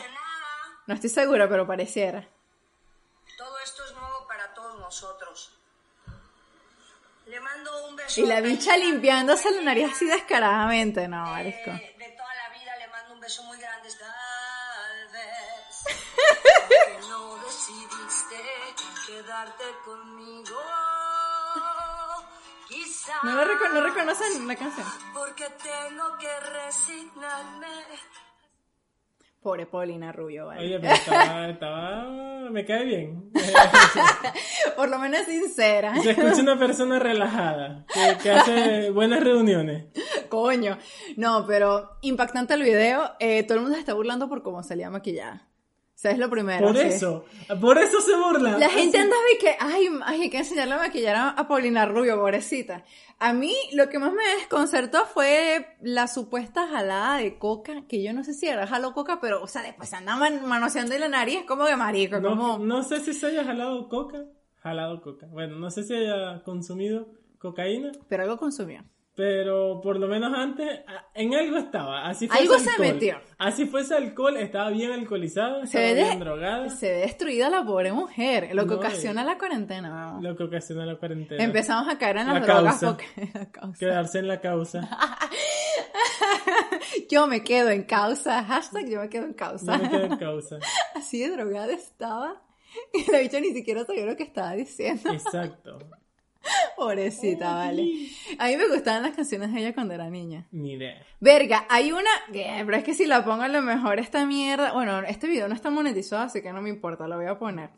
[0.88, 2.28] No estoy segura, pero pareciera.
[3.38, 5.52] todo esto es nuevo para todos nosotros.
[7.26, 8.22] Le mando un beso.
[8.22, 11.08] Y la bicha limpiándose la nariz así descaradamente.
[11.08, 11.72] No, marisco.
[11.72, 12.01] de,
[19.22, 20.56] quedarte conmigo
[22.68, 24.88] quizá No, lo no reconocen la canción.
[25.14, 27.68] porque tengo que resignarme
[29.42, 30.62] Pobre Paulina Rubio, ¿vale?
[30.62, 32.04] Oye, pero estaba, estaba...
[32.52, 33.32] Me cae bien.
[34.76, 35.96] Por lo menos sincera.
[36.00, 39.86] Se escucha una persona relajada, que, que hace buenas reuniones.
[40.30, 40.78] Coño.
[41.18, 43.16] No, pero impactante el video.
[43.20, 45.48] Eh, todo el mundo se está burlando por cómo salía maquillada.
[46.02, 46.66] Sea, es lo primero.
[46.66, 46.88] Por sí.
[46.88, 47.26] eso,
[47.62, 48.58] por eso se burla.
[48.58, 51.86] La gente andaba y que, ay, ay, hay que enseñarle a maquillar a, a Paulina
[51.86, 52.84] Rubio, pobrecita.
[53.20, 58.14] A mí lo que más me desconcertó fue la supuesta jalada de coca, que yo
[58.14, 61.02] no sé si era jalo coca, pero, o sea, después se anda man- manoseando en
[61.02, 62.58] la nariz, como que marico, No, como...
[62.58, 64.24] no sé si se haya jalado coca.
[64.64, 65.28] Jalado coca.
[65.30, 68.84] Bueno, no sé si haya consumido cocaína, Pero algo consumió.
[69.24, 70.80] Pero por lo menos antes
[71.14, 72.08] en algo estaba.
[72.08, 72.88] Así fuese Algo se alcohol.
[72.94, 73.18] metió.
[73.38, 76.70] Así fuese alcohol, estaba bien alcoholizada, Se estaba ve, bien de- drogada.
[76.70, 79.90] se ve destruida la pobre mujer, lo que No, ocasiona y- la cuarentena.
[79.92, 80.24] vamos.
[80.24, 81.44] Lo que ocasiona la cuarentena.
[81.44, 82.98] Empezamos a caer en las La drogas causa.
[82.98, 83.80] porque la causa.
[83.80, 84.90] Quedarse en la causa.
[87.10, 88.44] Yo me quedo en causa.
[88.44, 89.78] Hashtag yo me quedo en causa.
[89.78, 90.58] me quedo en causa.
[90.96, 92.42] Así de drogada estaba.
[92.94, 95.12] Y la bicha ni siquiera sabía lo que estaba diciendo.
[95.12, 95.80] Exacto.
[96.76, 98.08] Pobrecita, vale.
[98.40, 100.48] A mí me gustaban las canciones de ella cuando era niña.
[100.52, 101.02] Ni idea.
[101.20, 102.10] Verga, hay una.
[102.32, 104.74] Pero es que si la pongo a lo mejor esta mierda.
[104.74, 107.70] Bueno, este video no está monetizado, así que no me importa, lo voy a poner.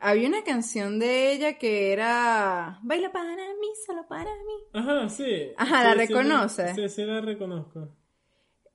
[0.00, 2.78] Había una canción de ella que era.
[2.82, 4.54] Baila para mí, solo para mí.
[4.74, 5.52] Ajá, sí.
[5.56, 6.74] Ajá, ¿la Sí, reconoce?
[6.74, 7.88] Sí, sí, la reconozco.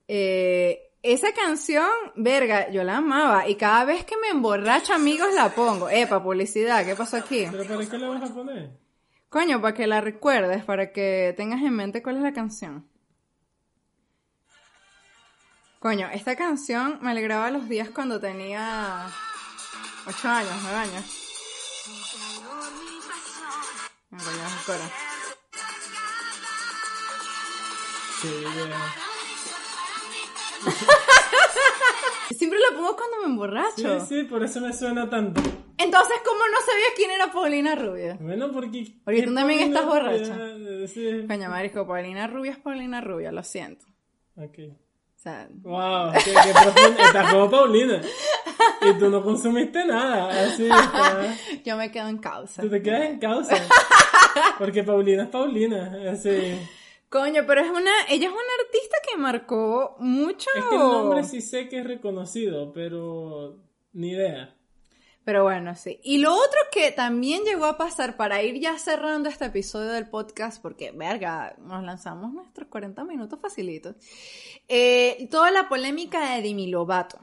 [0.08, 3.48] Eh, esa canción, verga, yo la amaba.
[3.48, 5.88] Y cada vez que me emborracho, amigos, la pongo.
[5.90, 7.46] Epa, publicidad, ¿qué pasó aquí?
[7.52, 8.85] ¿Pero para qué la vas a poner?
[9.36, 12.88] Coño, para que la recuerdes, para que tengas en mente cuál es la canción.
[15.80, 19.10] Coño, esta canción me alegraba los días cuando tenía
[20.08, 21.04] 8 años, 9 años.
[24.10, 24.26] Me el
[24.66, 24.86] coro.
[28.22, 28.46] Sí.
[32.38, 34.00] Siempre la pongo cuando me emborracho.
[34.00, 35.42] Sí, sí, por eso me suena tanto.
[35.78, 38.18] Entonces, ¿cómo no sabía quién era Paulina Rubio?
[38.20, 38.96] Bueno, porque...
[39.04, 40.38] Porque tú también ¿qué estás borracha.
[40.88, 41.26] Sí.
[41.28, 43.86] Coño, marico, Paulina Rubio es Paulina Rubio, lo siento.
[44.38, 44.60] Ok.
[44.70, 47.02] O sea, Wow, qué, qué profundo.
[47.04, 48.02] Estás como Paulina.
[48.82, 50.30] Y tú no consumiste nada.
[50.46, 51.36] Así está.
[51.66, 52.62] yo me quedo en causa.
[52.62, 53.56] Tú te quedas en causa.
[54.58, 55.98] Porque Paulina es Paulina.
[56.12, 56.60] Así.
[57.10, 60.50] Coño, pero es una, ella es una artista que marcó mucho.
[60.56, 63.58] Es que el nombre sí sé que es reconocido, pero
[63.94, 64.55] ni idea.
[65.26, 66.00] Pero bueno, sí.
[66.04, 70.08] Y lo otro que también llegó a pasar para ir ya cerrando este episodio del
[70.08, 73.96] podcast, porque, verga, nos lanzamos nuestros 40 minutos facilitos.
[74.68, 77.20] Eh, toda la polémica de Demi Lovato.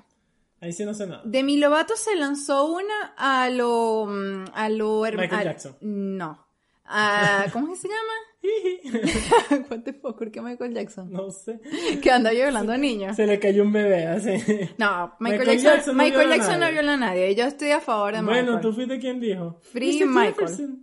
[0.60, 1.22] Ahí sí no sé nada.
[1.24, 4.06] Demi Lovato se lanzó una a lo.
[4.08, 5.76] mm, a lo Michael al- Jackson.
[5.80, 6.44] No.
[6.84, 8.12] A- ¿Cómo es que se llama?
[9.70, 11.12] What the fuck, ¿por qué Michael Jackson?
[11.12, 11.60] No sé.
[12.02, 13.14] Que anda violando niños.
[13.16, 14.30] Se le cayó un bebé así.
[14.78, 16.72] No, Michael, Michael Jackson, Jackson no Michael viola a Jackson no nadie.
[16.72, 17.34] viola a nadie.
[17.34, 18.44] Yo estoy a favor de Michael.
[18.46, 19.58] Bueno, tú fuiste quien dijo.
[19.72, 20.04] Free.
[20.04, 20.78] Michael.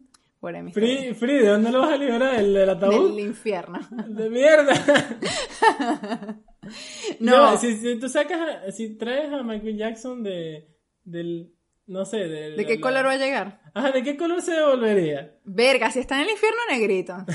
[0.71, 2.35] Free, free, ¿de dónde lo vas a liberar?
[2.35, 3.09] ¿El del ataúd?
[3.13, 3.77] Del infierno.
[4.07, 4.73] De mierda.
[7.19, 7.51] No.
[7.53, 10.67] No, si, si tú sacas, a- si traes a Michael Jackson de,
[11.03, 11.51] del,
[11.89, 12.51] no sé, de...
[12.51, 13.59] ¿De qué la- color va a llegar?
[13.73, 15.35] Ajá, ¿de qué color se devolvería?
[15.43, 17.15] Verga, si está en el infierno, negrito.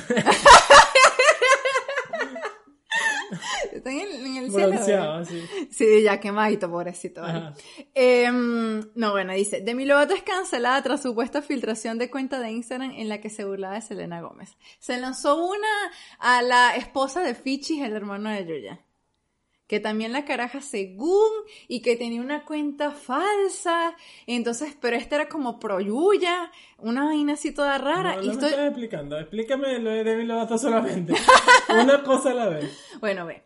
[3.72, 5.12] está en el, en el cielo.
[5.14, 5.42] Así.
[5.70, 7.20] Sí, ya quemadito, pobrecito.
[7.22, 7.52] vale.
[7.94, 12.92] Em, no, bueno, dice, Demi Lovato es cancelada tras supuesta filtración de cuenta de Instagram
[12.92, 14.56] en la que se burlaba de Selena Gómez.
[14.78, 15.68] Se lanzó una
[16.18, 18.80] a la esposa de Fichis, el hermano de Yuya.
[19.66, 21.30] Que también la caraja según
[21.68, 23.96] y que tenía una cuenta falsa.
[24.26, 28.16] Entonces, pero esta era como pro Yuya, una vaina así toda rara.
[28.16, 28.50] No, y no estoy...
[28.50, 29.18] me estás explicando.
[29.18, 31.14] Explícame lo de Demi Lovato solamente.
[31.82, 32.78] Una cosa a la vez.
[33.00, 33.44] Bueno, ve.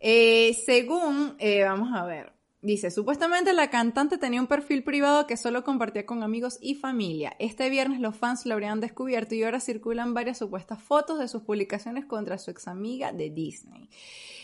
[0.00, 2.33] Eh, según, eh, vamos a ver.
[2.64, 7.36] Dice, supuestamente la cantante tenía un perfil privado que solo compartía con amigos y familia.
[7.38, 11.42] Este viernes los fans lo habrían descubierto y ahora circulan varias supuestas fotos de sus
[11.42, 13.90] publicaciones contra su ex amiga de Disney.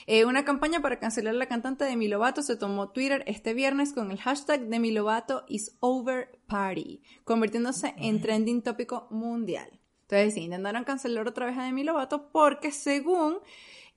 [0.07, 3.95] Eh, una campaña para cancelar a la cantante Demi Lovato se tomó Twitter este viernes
[3.95, 9.81] con el hashtag Demi Lovato is over party, convirtiéndose en trending tópico mundial.
[10.03, 13.39] Entonces, sí, intentaron cancelar otra vez a Demi Lovato porque según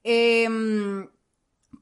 [0.03, 1.09] em,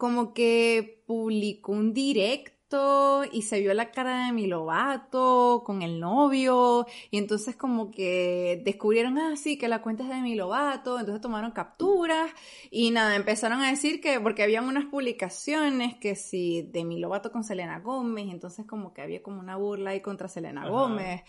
[0.01, 5.99] como que publicó un directo y se vio la cara de Demi Lovato con el
[5.99, 11.21] novio y entonces como que descubrieron así que la cuenta es de Demi Lovato, entonces
[11.21, 12.31] tomaron capturas
[12.71, 17.43] y nada, empezaron a decir que porque habían unas publicaciones que si Demi Lovato con
[17.43, 20.71] Selena Gómez, entonces como que había como una burla ahí contra Selena Ajá.
[20.71, 21.21] Gómez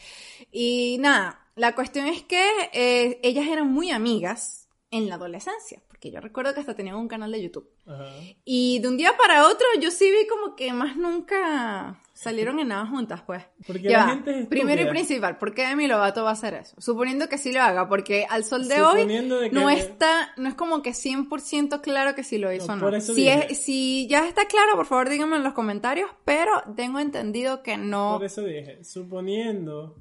[0.51, 2.43] y nada, la cuestión es que
[2.73, 4.62] eh, ellas eran muy amigas
[4.93, 7.69] en la adolescencia, porque yo recuerdo que hasta tenían un canal de YouTube.
[7.87, 8.05] Ajá.
[8.45, 12.69] Y de un día para otro yo sí vi como que más nunca salieron en
[12.69, 13.43] nada juntas, pues.
[13.67, 14.11] Porque Ya la va.
[14.11, 16.77] gente es Primero y principal, ¿por qué Demi Lovato va a hacer eso?
[16.79, 20.55] Suponiendo que sí lo haga, porque al sol de hoy de no está, no es
[20.55, 22.81] como que 100% claro que sí lo hizo o No, no.
[22.83, 26.53] por eso Si, es, si ya está claro, por favor díganme en los comentarios, pero
[26.77, 28.17] tengo entendido que no.
[28.19, 29.97] Por eso dije, suponiendo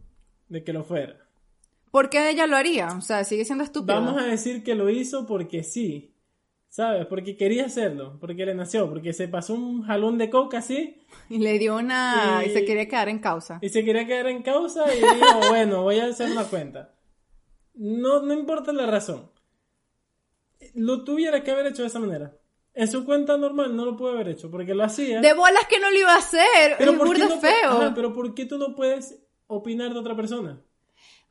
[0.49, 1.15] de que lo fuera.
[1.91, 2.87] ¿Por qué ella lo haría?
[2.97, 3.95] O sea, sigue siendo estúpido.
[4.01, 6.07] Vamos a decir que lo hizo porque sí.
[6.69, 7.05] ¿Sabes?
[7.07, 8.17] Porque quería hacerlo.
[8.21, 8.89] Porque le nació.
[8.89, 11.03] Porque se pasó un jalón de coca así.
[11.29, 12.41] Y le dio una...
[12.45, 13.59] y Y- se quería quedar en causa.
[13.61, 16.95] Y se quería quedar en causa y dijo, bueno, voy a hacer una cuenta.
[17.73, 19.29] No, no importa la razón.
[20.75, 22.37] Lo tuviera que haber hecho de esa manera.
[22.73, 25.19] En su cuenta normal no lo puede haber hecho porque lo hacía.
[25.19, 26.75] De bolas que no lo iba a hacer.
[26.77, 27.69] pero es ¿por qué burda no pu- feo.
[27.71, 30.61] Ajá, pero ¿por qué tú no puedes opinar de otra persona?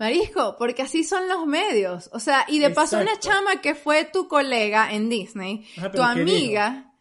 [0.01, 2.09] Marisco, porque así son los medios.
[2.15, 5.99] O sea, y de paso una chama que fue tu colega en Disney, Ajá, tu
[5.99, 6.93] pero ¿qué amiga,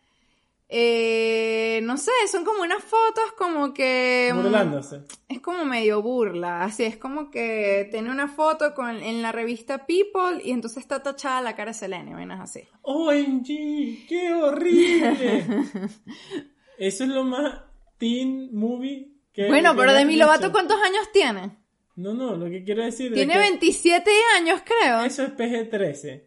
[0.67, 4.31] eh, no sé, son como unas fotos como que...
[4.33, 5.01] mm, Burlándose.
[5.29, 9.85] Es como medio burla, así es como que tiene una foto con, en la revista
[9.85, 12.67] People y entonces está tachada la cara de Selene, vainas así.
[12.81, 15.45] OMG, qué horrible.
[16.77, 17.61] Eso es lo más
[17.97, 20.51] teen movie que bueno, pero Demi Lovato.
[20.51, 21.58] ¿cuántos años tiene?
[21.99, 25.03] No, no, lo que quiero decir Tiene es que 27 años, creo.
[25.03, 26.23] eso es PG-13.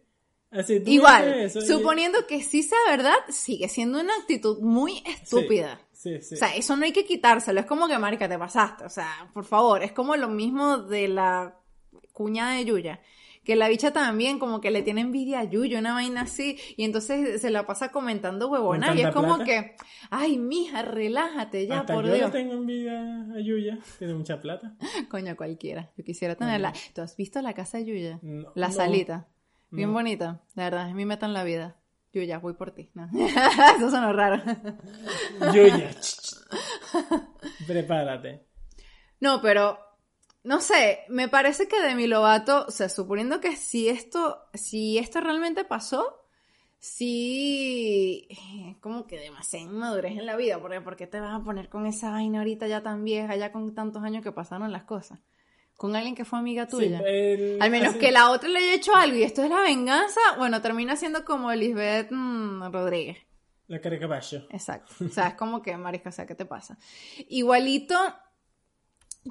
[0.51, 5.01] Así, tú Igual, eso y- suponiendo que sí sea verdad, sigue siendo una actitud muy
[5.05, 5.81] estúpida.
[5.91, 6.35] Sí, sí.
[6.35, 7.59] O sea, eso no hay que quitárselo.
[7.59, 8.83] Es como que, marica, te pasaste.
[8.85, 11.57] O sea, por favor, es como lo mismo de la
[12.11, 13.01] cuñada de Yuya.
[13.43, 16.57] Que la bicha también como que le tiene envidia a Yuya, una vaina así.
[16.77, 18.95] Y entonces se la pasa comentando huevona.
[18.95, 19.43] Y es como plata.
[19.43, 19.75] que,
[20.09, 22.31] ay, mija, relájate ya, Hasta por yo Dios.
[22.33, 23.01] le tengo envidia
[23.35, 24.75] a Yuya, tiene mucha plata.
[25.09, 25.91] Coño, cualquiera.
[25.97, 26.73] Yo quisiera tenerla.
[26.95, 28.19] ¿Tú has visto la casa de Yuya?
[28.21, 28.73] No, la no.
[28.73, 29.27] salita.
[29.71, 30.41] Bien bonita.
[30.55, 31.75] La verdad, es mi meta en la vida.
[32.13, 32.91] Yuya, voy por ti.
[32.93, 33.09] No.
[33.77, 34.41] Eso sonó raro.
[35.53, 35.89] Yuya.
[37.67, 38.45] Prepárate.
[39.19, 39.77] No, pero
[40.43, 45.21] no sé, me parece que Demi Lovato, o sea, suponiendo que si esto, si esto
[45.21, 46.19] realmente pasó,
[46.79, 51.43] sí, eh, como que demasiada inmadurez en la vida, porque ¿por qué te vas a
[51.43, 54.83] poner con esa vaina ahorita ya tan vieja, ya con tantos años que pasaron las
[54.83, 55.19] cosas?
[55.75, 56.99] con alguien que fue amiga Sí, tuya.
[57.05, 59.59] el- Al menos así- que la otra le haya hecho algo y esto es la
[59.59, 63.17] venganza, bueno, termina siendo como Lisbeth mm, Rodríguez.
[63.67, 64.45] La cara de caballo.
[64.51, 64.93] Exacto.
[65.03, 66.77] O sea, es como que, marica, o sea, ¿qué te pasa?
[67.27, 67.95] Igualito,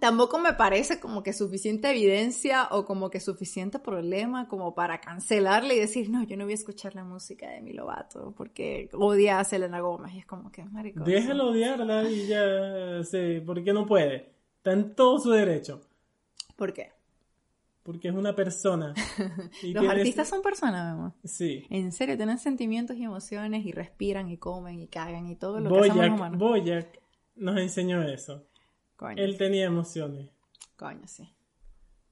[0.00, 5.74] tampoco me parece como que suficiente evidencia o como que suficiente problema como para cancelarle
[5.76, 9.38] y decir, no, yo no voy a escuchar la música de mi Lovato porque odia
[9.38, 10.14] a Selena Gómez.
[10.14, 11.04] Y es como que, marico.
[11.04, 14.32] Déjalo odiarla y ya sé, porque no puede.
[14.58, 15.82] Está en todo su derecho.
[16.56, 16.92] ¿Por qué?
[17.82, 18.94] Porque es una persona.
[19.62, 21.12] Y Los artistas son personas.
[21.24, 21.66] Sí.
[21.68, 25.70] En serio, tienen sentimientos y emociones y respiran y comen y cagan y todo lo
[25.70, 26.38] que Boyac, humanos.
[26.38, 27.00] Boyac
[27.34, 28.46] nos enseñó eso.
[29.02, 30.28] Coño, Él tenía emociones.
[30.76, 31.28] coño, sí.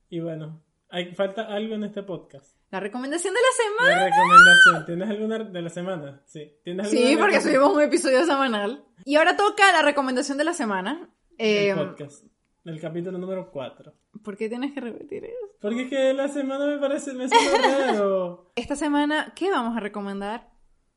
[0.08, 2.56] Y bueno, hay, falta algo en este podcast.
[2.72, 3.96] La recomendación de la semana.
[4.00, 4.86] La recomendación.
[4.86, 6.22] ¿Tienes alguna de la semana?
[6.26, 6.52] Sí.
[6.64, 8.84] ¿Tienes alguna Sí, porque subimos un episodio semanal.
[9.04, 11.10] Y ahora toca la recomendación de la semana.
[11.38, 12.24] El Eh, podcast.
[12.64, 13.92] El capítulo número 4.
[14.24, 15.46] ¿Por qué tienes que repetir eso?
[15.60, 17.26] Porque es que la semana me parece, me
[17.96, 18.52] raro.
[18.56, 20.50] Esta semana, ¿qué vamos a recomendar?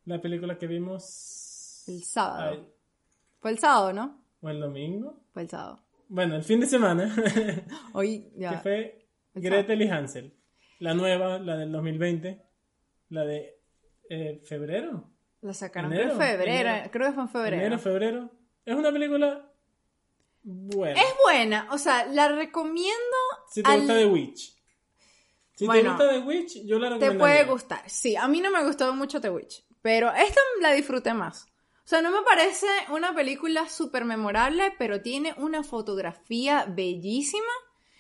[0.06, 1.84] La película que vimos...
[1.88, 2.50] El sábado.
[2.52, 2.68] Ay,
[3.40, 4.23] Fue el sábado, ¿no?
[4.44, 5.24] ¿O el domingo?
[5.34, 5.84] Fue el sábado.
[6.10, 7.16] Bueno, el fin de semana.
[7.94, 8.60] Hoy que ya.
[8.60, 10.34] fue El Gretel y Hansel.
[10.80, 12.40] La nueva, la del 2020.
[13.10, 13.60] La de
[14.10, 15.10] eh, febrero.
[15.42, 16.70] La sacaron Enero, creo que en febrero.
[16.70, 16.90] enero.
[16.92, 17.56] Creo que fue en febrero.
[17.58, 18.30] Enero, febrero.
[18.66, 19.50] Es una película
[20.44, 21.00] buena.
[21.02, 22.94] Es buena, o sea, la recomiendo.
[23.50, 24.56] Si te al- gusta The Witch.
[25.56, 27.20] Si Bueno, te gusta The Witch, yo la Te recomiendo.
[27.20, 27.90] puede gustar.
[27.90, 31.48] Sí, a mí no me gustó mucho The Witch, pero esta la disfruté más.
[31.86, 37.44] O sea, no me parece una película súper memorable, pero tiene una fotografía bellísima.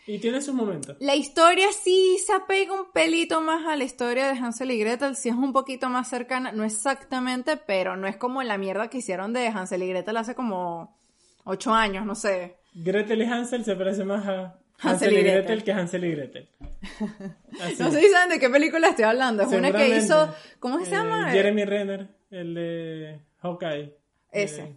[0.08, 0.98] Y tiene sus momentos.
[1.00, 5.16] La historia sí se apega un pelito más a la historia de Hansel y Gretel,
[5.16, 8.98] sí es un poquito más cercana, no exactamente, pero no es como la mierda que
[9.00, 10.98] hicieron de Hansel y Gretel hace como
[11.46, 12.58] ocho años, no sé.
[12.74, 15.64] Gretel y Hansel se parece más a Hansel Hansel y y Gretel.
[15.64, 16.50] Que Hansel y Gretel.
[17.62, 17.76] Así.
[17.82, 20.88] No sé si saben de qué película estoy hablando, es una que hizo, ¿cómo se
[20.88, 21.32] Eh, llama?
[21.32, 23.96] Jeremy Renner, el de Hawkeye.
[24.32, 24.76] Ese, De,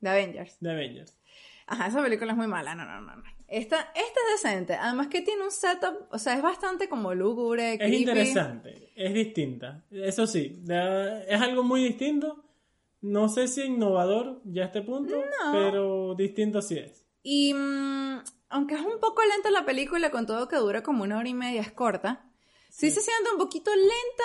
[0.00, 0.56] de Avengers.
[0.60, 1.14] de Avengers.
[1.66, 3.16] Ajá, esa película es muy mala, no, no, no.
[3.16, 3.22] no.
[3.48, 7.74] Esta, esta es decente, además que tiene un setup, o sea, es bastante como lúgubre,
[7.74, 9.84] Es interesante, es distinta.
[9.90, 12.42] Eso sí, es algo muy distinto.
[13.02, 15.52] No sé si innovador ya a este punto, No.
[15.52, 17.04] pero distinto sí es.
[17.22, 21.18] Y mm, aunque es un poco lenta la película, con todo que dura como una
[21.18, 22.24] hora y media, es corta.
[22.70, 24.24] Sí, se siente un poquito lenta,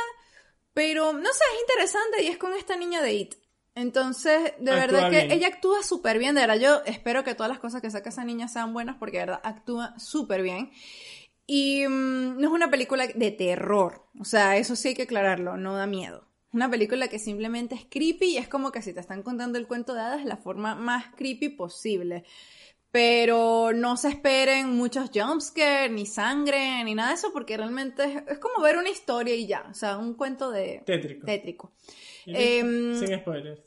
[0.74, 3.36] pero no sé, es interesante y es con esta niña de It.
[3.76, 5.32] Entonces, de Actúa verdad que bien.
[5.32, 8.26] ella actúa súper bien, de verdad yo espero que todas las cosas que saque esa
[8.26, 10.72] niña sean buenas porque de verdad actúa súper bien.
[11.46, 15.58] Y mm, no es una película de terror, o sea, eso sí hay que aclararlo,
[15.58, 16.28] no da miedo.
[16.52, 19.68] Una película que simplemente es creepy y es como que si te están contando el
[19.68, 22.24] cuento de hadas la forma más creepy posible.
[22.92, 28.24] Pero no se esperen muchos jumpscares, ni sangre, ni nada de eso, porque realmente es,
[28.28, 31.26] es como ver una historia y ya, o sea, un cuento de Tétrico.
[31.26, 31.72] tétrico.
[32.36, 33.62] Em, Sin spoilers.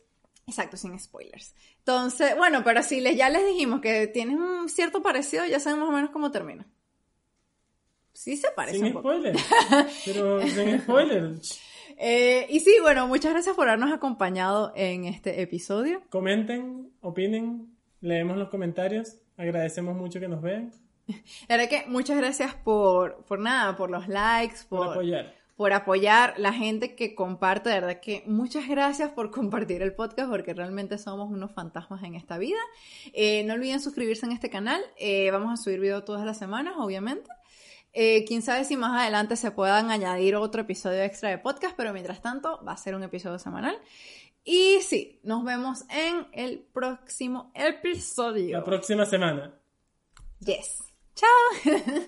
[0.47, 1.55] Exacto, sin spoilers.
[1.79, 5.79] Entonces, bueno, pero si les, ya les dijimos que tienen un cierto parecido, ya saben
[5.81, 6.67] más o menos cómo termina.
[8.13, 9.09] Sí se parece Sin un poco.
[9.11, 9.43] spoilers.
[10.05, 11.61] Pero sin spoilers.
[11.97, 16.03] Eh, y sí, bueno, muchas gracias por habernos acompañado en este episodio.
[16.11, 19.17] Comenten, opinen, leemos los comentarios.
[19.37, 20.73] Agradecemos mucho que nos vean,
[21.49, 25.35] La verdad que muchas gracias por, por nada, por los likes, por por, apoyar.
[25.57, 30.31] Por apoyar la gente que comparte, de verdad que muchas gracias por compartir el podcast
[30.31, 32.59] porque realmente somos unos fantasmas en esta vida.
[33.13, 36.75] Eh, no olviden suscribirse en este canal, eh, vamos a subir video todas las semanas,
[36.79, 37.31] obviamente.
[37.95, 41.93] Eh, quién sabe si más adelante se puedan añadir otro episodio extra de podcast, pero
[41.93, 43.77] mientras tanto va a ser un episodio semanal.
[44.45, 48.59] Y sí, nos vemos en el próximo episodio.
[48.59, 49.55] La próxima semana.
[50.41, 50.83] Yes.
[51.15, 51.29] Chao.